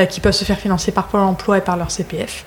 [0.09, 2.45] qui peut se faire financer par Pôle emploi et par leur CPF.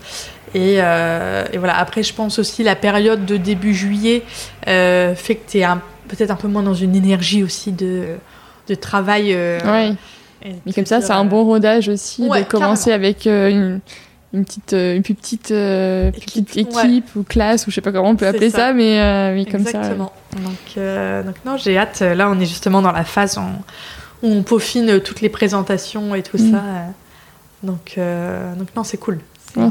[0.56, 4.24] Euh, et, voilà, après, je pense aussi la période de début juillet
[4.68, 5.66] euh, fait que tu es
[6.08, 8.16] peut-être un peu moins dans une énergie aussi de,
[8.68, 9.34] de travail.
[9.34, 9.96] Euh, oui.
[10.66, 13.82] Mais comme ça, c'est un bon rodage aussi de commencer avec une,
[14.34, 18.16] une, petite, une plus petite, équipe, équipe ou classe, ou je sais pas comment on
[18.16, 19.80] peut appeler ça, mais, mais comme ça.
[19.80, 20.14] Exactement.
[20.38, 22.00] Donc, donc, non, j'ai hâte.
[22.00, 26.38] Là, on est justement dans la phase où on, peaufine toutes les présentations et tout
[26.38, 26.52] mm.
[26.52, 26.64] ça.
[27.64, 29.20] Donc, euh, donc non, c'est cool.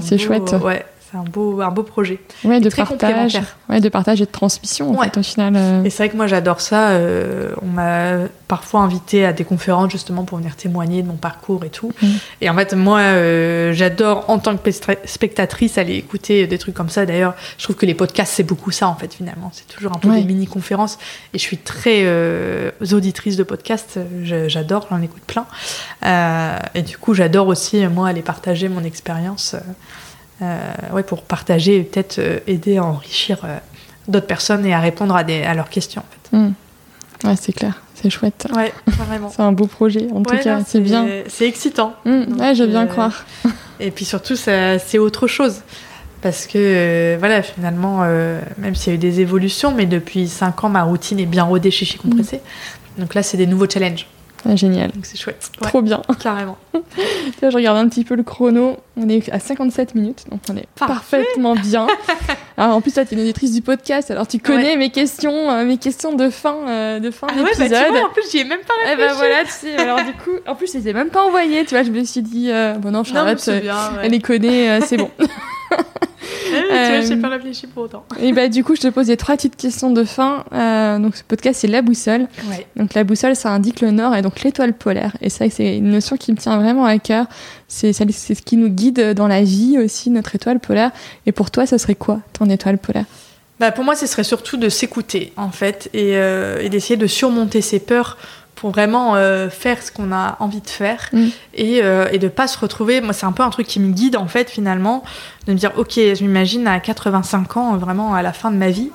[0.02, 0.54] C'est chouette.
[0.62, 2.20] Ouais, c'est un beau, un beau projet.
[2.44, 3.40] Ouais, de partage.
[3.68, 5.54] Ouais, de partage et de transmission, en fait, au final.
[5.56, 5.84] Euh.
[5.84, 6.90] Et c'est vrai que moi, j'adore ça.
[6.90, 11.64] Euh, on m'a parfois invité à des conférences, justement, pour venir témoigner de mon parcours
[11.64, 11.92] et tout.
[12.02, 12.06] Mm.
[12.42, 14.70] Et en fait, moi, euh, j'adore, en tant que
[15.04, 17.06] spectatrice, aller écouter des trucs comme ça.
[17.06, 19.50] D'ailleurs, je trouve que les podcasts, c'est beaucoup ça, en fait, finalement.
[19.54, 20.98] C'est toujours un peu des mini-conférences.
[21.32, 22.06] Et je suis très
[22.92, 23.98] auditrice de podcasts.
[24.24, 25.46] J'adore, j'en écoute plein.
[26.74, 29.56] et du coup, j'adore aussi, moi, aller partager mon expérience.
[30.40, 33.58] Euh, ouais, pour partager et peut-être euh, aider à enrichir euh,
[34.06, 36.02] d'autres personnes et à répondre à, des, à leurs questions.
[36.02, 36.36] En fait.
[36.36, 36.52] Hmm.
[37.24, 38.46] Ouais, c'est clair, c'est chouette.
[38.54, 38.72] Ouais,
[39.30, 41.08] c'est un beau projet, en tout cas, c'est bien.
[41.26, 41.94] C'est excitant.
[42.04, 43.24] Hmm, ouais, je veux bien croire.
[43.80, 45.62] et puis surtout, c'est autre chose.
[46.20, 48.04] Parce que, voilà, finalement,
[48.58, 51.44] même s'il y a eu des évolutions, mais depuis 5 ans, ma routine est bien
[51.44, 52.36] rodée chez Chez Compressé.
[52.36, 53.00] Hmm.
[53.00, 54.06] Donc là, c'est des nouveaux challenges.
[54.48, 54.90] Ah, génial.
[54.92, 55.50] Donc c'est chouette.
[55.60, 56.02] Trop bien.
[56.20, 56.58] Carrément.
[57.42, 58.76] je regarde un petit peu le chrono.
[58.96, 61.86] On est à 57 minutes, donc on est parfaitement bien.
[62.56, 65.48] Alors, en plus, toi, tu es une auditrice du podcast, alors tu connais mes questions,
[65.48, 67.70] euh, mes questions de fin, euh, de fin ah d'épisode.
[67.70, 68.94] Ouais, bah, en plus, j'y ai même pas réfléchi.
[68.94, 71.22] Eh ben voilà, tu sais, alors du coup, en plus, je les ai même pas
[71.22, 71.84] envoyées, tu vois.
[71.84, 73.48] Je me suis dit, euh, bon non, Charlotte,
[74.02, 75.10] elle les connaît, c'est bon.
[76.70, 78.04] Ah tu vois, j'ai pas réfléchi pour autant.
[78.20, 80.44] Et bah du coup, je te pose les trois petites questions de fin.
[80.52, 82.28] Euh, donc ce podcast, c'est la boussole.
[82.48, 82.66] Ouais.
[82.76, 85.16] Donc la boussole, ça indique le nord et donc l'étoile polaire.
[85.20, 87.26] Et que c'est une notion qui me tient vraiment à cœur.
[87.68, 90.90] C'est c'est ce qui nous guide dans la vie aussi, notre étoile polaire.
[91.26, 93.04] Et pour toi, ça serait quoi ton étoile polaire?
[93.60, 97.08] Bah, pour moi, ce serait surtout de s'écouter, en fait, et, euh, et d'essayer de
[97.08, 98.16] surmonter ses peurs
[98.60, 101.26] pour vraiment euh, faire ce qu'on a envie de faire Mm.
[101.54, 103.00] et, euh, et de pas se retrouver.
[103.00, 105.04] Moi, c'est un peu un truc qui me guide, en fait, finalement,
[105.46, 108.70] de me dire, ok, je m'imagine à 85 ans, vraiment à la fin de ma
[108.70, 108.90] vie,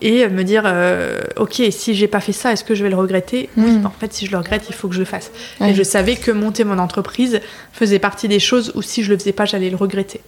[0.00, 2.96] et me dire, euh, ok, si j'ai pas fait ça, est-ce que je vais le
[2.96, 3.50] regretter?
[3.56, 3.86] Oui, Mm.
[3.86, 5.30] en fait, si je le regrette, il faut que je le fasse.
[5.60, 5.70] Ouais.
[5.70, 7.40] Et je savais que monter mon entreprise
[7.72, 10.20] faisait partie des choses où si je le faisais pas, j'allais le regretter.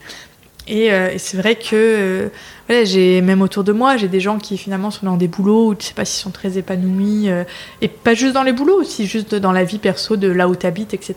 [0.69, 2.29] Et, euh, et c'est vrai que euh,
[2.69, 5.69] voilà, j'ai même autour de moi, j'ai des gens qui finalement sont dans des boulots
[5.69, 7.43] où tu sais pas s'ils sont très épanouis, euh,
[7.81, 10.55] et pas juste dans les boulots, aussi juste dans la vie perso de là où
[10.55, 11.15] tu habites, etc.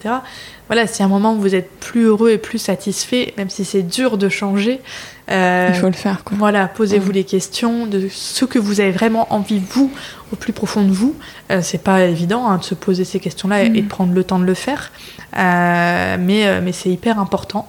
[0.68, 3.84] Voilà, si à un moment vous êtes plus heureux et plus satisfait, même si c'est
[3.84, 4.80] dur de changer,
[5.30, 6.36] euh, Il faut le faire, quoi.
[6.39, 7.16] voilà, posez-vous Mm.
[7.16, 9.91] les questions de ce que vous avez vraiment envie, vous,
[10.32, 11.16] au plus profond de vous.
[11.52, 13.76] Euh, c'est pas évident hein, de se poser ces questions-là et- Mm.
[13.76, 14.91] et de prendre le temps de le faire,
[15.36, 17.67] mais, euh, mais c'est hyper important.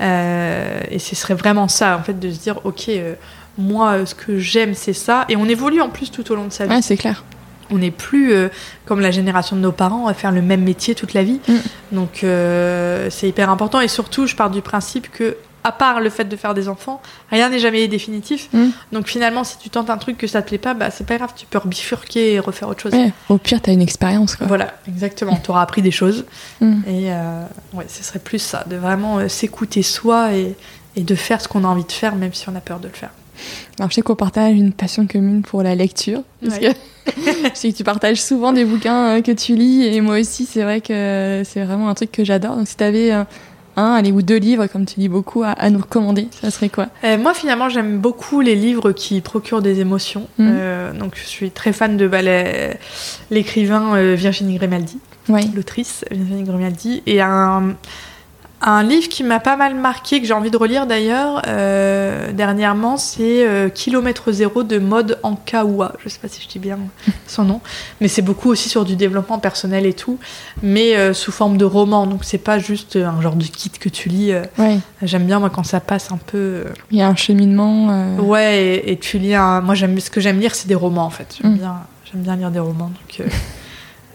[0.00, 3.14] Euh, et ce serait vraiment ça, en fait, de se dire, ok, euh,
[3.58, 5.24] moi, euh, ce que j'aime, c'est ça.
[5.28, 6.74] Et on évolue en plus tout au long de sa vie.
[6.74, 7.24] Ouais, c'est clair.
[7.70, 8.48] On n'est plus euh,
[8.84, 11.40] comme la génération de nos parents à faire le même métier toute la vie.
[11.48, 11.54] Mm.
[11.92, 13.80] Donc euh, c'est hyper important.
[13.80, 15.36] Et surtout, je pars du principe que,
[15.66, 18.48] à part le fait de faire des enfants, rien n'est jamais définitif.
[18.52, 18.66] Mm.
[18.92, 21.16] Donc finalement, si tu tentes un truc que ça te plaît pas, bah c'est pas
[21.16, 22.92] grave, tu peux rebifurquer et refaire autre chose.
[22.92, 24.46] Ouais, au pire, t'as une expérience, quoi.
[24.46, 25.36] Voilà, exactement.
[25.42, 26.24] Tu auras appris des choses.
[26.60, 26.74] Mm.
[26.86, 27.42] Et euh,
[27.74, 30.54] ouais, ce serait plus ça, de vraiment euh, s'écouter soi et,
[30.94, 32.86] et de faire ce qu'on a envie de faire, même si on a peur de
[32.86, 33.10] le faire.
[33.78, 36.22] Alors, je sais qu'on partage une passion commune pour la lecture.
[36.42, 36.72] Parce Ouais.
[36.72, 36.78] que
[37.16, 39.84] je sais que tu partages souvent des bouquins euh, que tu lis.
[39.84, 42.56] Et moi aussi, c'est vrai que c'est vraiment un truc que j'adore.
[42.56, 43.24] Donc, si t'avais euh,
[43.76, 46.68] un, allez, ou deux livres, comme tu lis beaucoup, à, à nous recommander, ça serait
[46.68, 46.86] quoi?
[47.04, 50.28] Euh, moi, finalement, j'aime beaucoup les livres qui procurent des émotions.
[50.38, 50.48] Mhm.
[50.50, 52.22] Euh, donc, je suis très fan de bah,
[53.30, 54.98] l'écrivain euh, Virginie Grimaldi,
[55.28, 55.50] Oui.
[55.54, 57.74] l'autrice Virginie Grimaldi, et un,
[58.62, 62.96] un livre qui m'a pas mal marqué, que j'ai envie de relire d'ailleurs euh, dernièrement,
[62.96, 65.92] c'est euh, Kilomètre zéro de Mode Ankaoua.
[66.02, 66.78] Je sais pas si je dis bien
[67.26, 67.60] son nom,
[68.00, 70.18] mais c'est beaucoup aussi sur du développement personnel et tout,
[70.62, 72.06] mais euh, sous forme de roman.
[72.06, 74.32] Donc, c'est pas juste un genre de kit que tu lis.
[74.58, 74.78] Ouais.
[75.02, 76.64] J'aime bien moi quand ça passe un peu.
[76.90, 78.16] Il y a un cheminement.
[78.18, 79.60] Ouais, et, et tu lis un...
[79.60, 81.36] Moi, j'aime ce que j'aime lire, c'est des romans, en fait.
[81.42, 81.58] J'aime Mm.
[82.22, 83.26] bien, lire des romans, donc...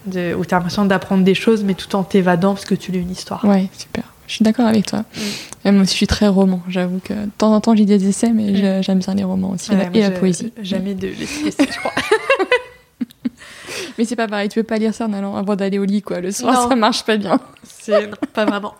[0.07, 2.99] de- où t'as l'impression d'apprendre des choses, mais tout en t'évadant parce que tu lis
[2.99, 3.45] une histoire.
[3.45, 4.03] Ouais, super.
[4.31, 5.03] Je suis d'accord avec toi.
[5.65, 5.71] Mm.
[5.71, 6.61] Moi aussi, je suis très roman.
[6.69, 8.81] J'avoue que de temps en temps, j'ai des essais, mais Mm.
[8.81, 9.71] j'aime bien les romans aussi.
[9.71, 10.53] Ouais, et la- poésie.
[10.61, 11.91] Jamais de laisser, je crois.
[13.97, 16.01] Mais c'est pas pareil, tu peux pas lire ça en allant avant d'aller au lit,
[16.01, 16.21] quoi.
[16.21, 16.69] Le soir, Non.
[16.69, 17.39] ça marche pas bien.
[17.63, 18.73] C'est pas vraiment.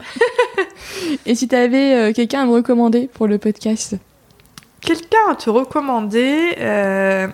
[1.26, 3.96] Et si t'avais euh, quelqu'un à me recommander pour le podcast?
[4.80, 7.28] Quelqu'un à te recommander euh,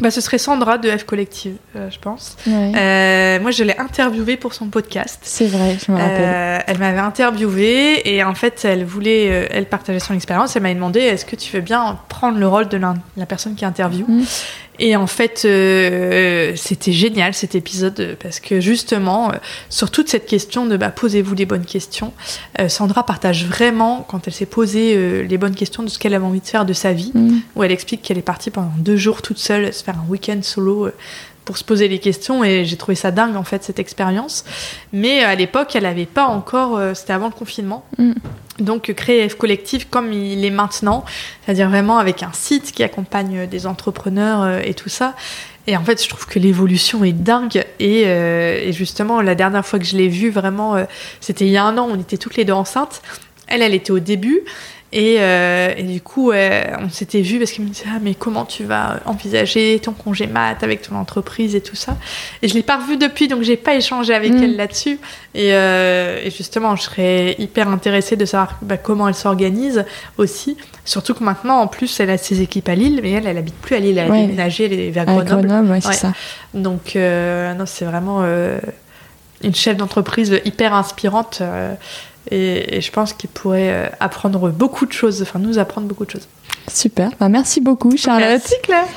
[0.00, 2.36] bah, ce serait Sandra de F Collective, euh, je pense.
[2.46, 2.72] Ouais.
[2.76, 5.20] Euh, moi, je l'ai interviewée pour son podcast.
[5.22, 6.20] C'est vrai, je me rappelle.
[6.20, 10.56] Euh, elle m'avait interviewée et en fait, elle voulait, elle partageait son expérience.
[10.56, 13.54] Elle m'avait demandé est-ce que tu veux bien prendre le rôle de la, la personne
[13.54, 14.22] qui interviewe Mm.
[14.78, 19.36] Et en fait, euh, c'était génial cet épisode parce que justement, euh,
[19.70, 22.12] sur toute cette question de bah, posez-vous les bonnes questions,
[22.60, 26.14] euh, Sandra partage vraiment, quand elle s'est posé euh, les bonnes questions de ce qu'elle
[26.14, 27.38] avait envie de faire de sa vie, Mm.
[27.54, 30.40] où elle explique qu'elle est partie pendant deux jours toute seule se faire un week-end
[30.42, 30.88] solo
[31.44, 34.44] pour se poser les questions et j'ai trouvé ça dingue en fait cette expérience.
[34.92, 37.84] Mais euh, à l'époque, elle n'avait pas encore, euh, c'était avant le confinement.
[37.98, 38.12] Mm.
[38.60, 41.04] Donc créer F Collectif comme il est maintenant,
[41.44, 45.14] c'est-à-dire vraiment avec un site qui accompagne euh, des entrepreneurs et tout ça.
[45.66, 47.64] Et en fait, je trouve que l'évolution est dingue.
[47.78, 50.84] Et, euh, et justement, la dernière fois que je l'ai vue, vraiment, euh,
[51.20, 53.02] c'était il y a un an, on était toutes les deux enceintes.
[53.46, 54.40] Elle, elle était au début.
[54.96, 58.44] Et, euh, et du coup, on s'était vu parce qu'elle me disait Ah, mais comment
[58.44, 61.96] tu vas envisager ton congé mat avec ton entreprise et tout ça?
[62.42, 64.42] Et je l'ai pas revue depuis, donc j'ai pas échangé avec Mm.
[64.44, 65.00] elle là-dessus.
[65.34, 69.84] Et, euh, et justement, je serais hyper intéressée de savoir bah, comment elle s'organise
[70.16, 70.56] aussi.
[70.84, 73.56] Surtout que maintenant, en plus, elle a ses équipes à Lille, mais elle, elle habite
[73.56, 75.48] plus à Lille, elle a déménagé, elle est vers À Grenoble.
[75.48, 75.94] Grenoble, ouais, c'est Ouais.
[75.94, 76.12] ça.
[76.54, 78.60] Donc, euh, non, c'est vraiment euh,
[79.42, 81.38] une chef d'entreprise hyper inspirante.
[81.40, 81.74] euh,
[82.30, 86.04] et, et je pense qu'il pourrait euh, apprendre beaucoup de choses, enfin nous apprendre beaucoup
[86.04, 86.28] de choses.
[86.68, 87.10] Super.
[87.20, 88.28] Bah, merci beaucoup, Charlotte.
[88.28, 88.88] Merci Claire.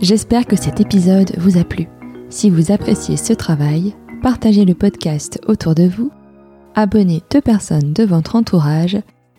[0.00, 1.88] J'espère que cet épisode vous a plu.
[2.28, 6.10] Si vous appréciez ce travail, partagez le podcast autour de vous,
[6.74, 8.98] abonnez deux personnes de votre entourage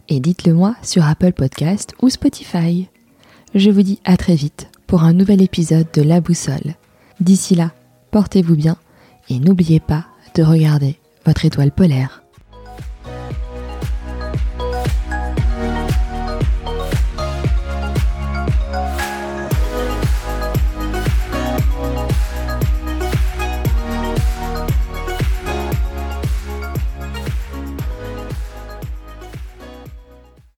[0.09, 2.87] et dites-le moi sur Apple Podcast ou Spotify.
[3.55, 6.75] Je vous dis à très vite pour un nouvel épisode de La Boussole.
[7.19, 7.71] D'ici là,
[8.11, 8.77] portez-vous bien
[9.29, 12.22] et n'oubliez pas de regarder votre étoile polaire.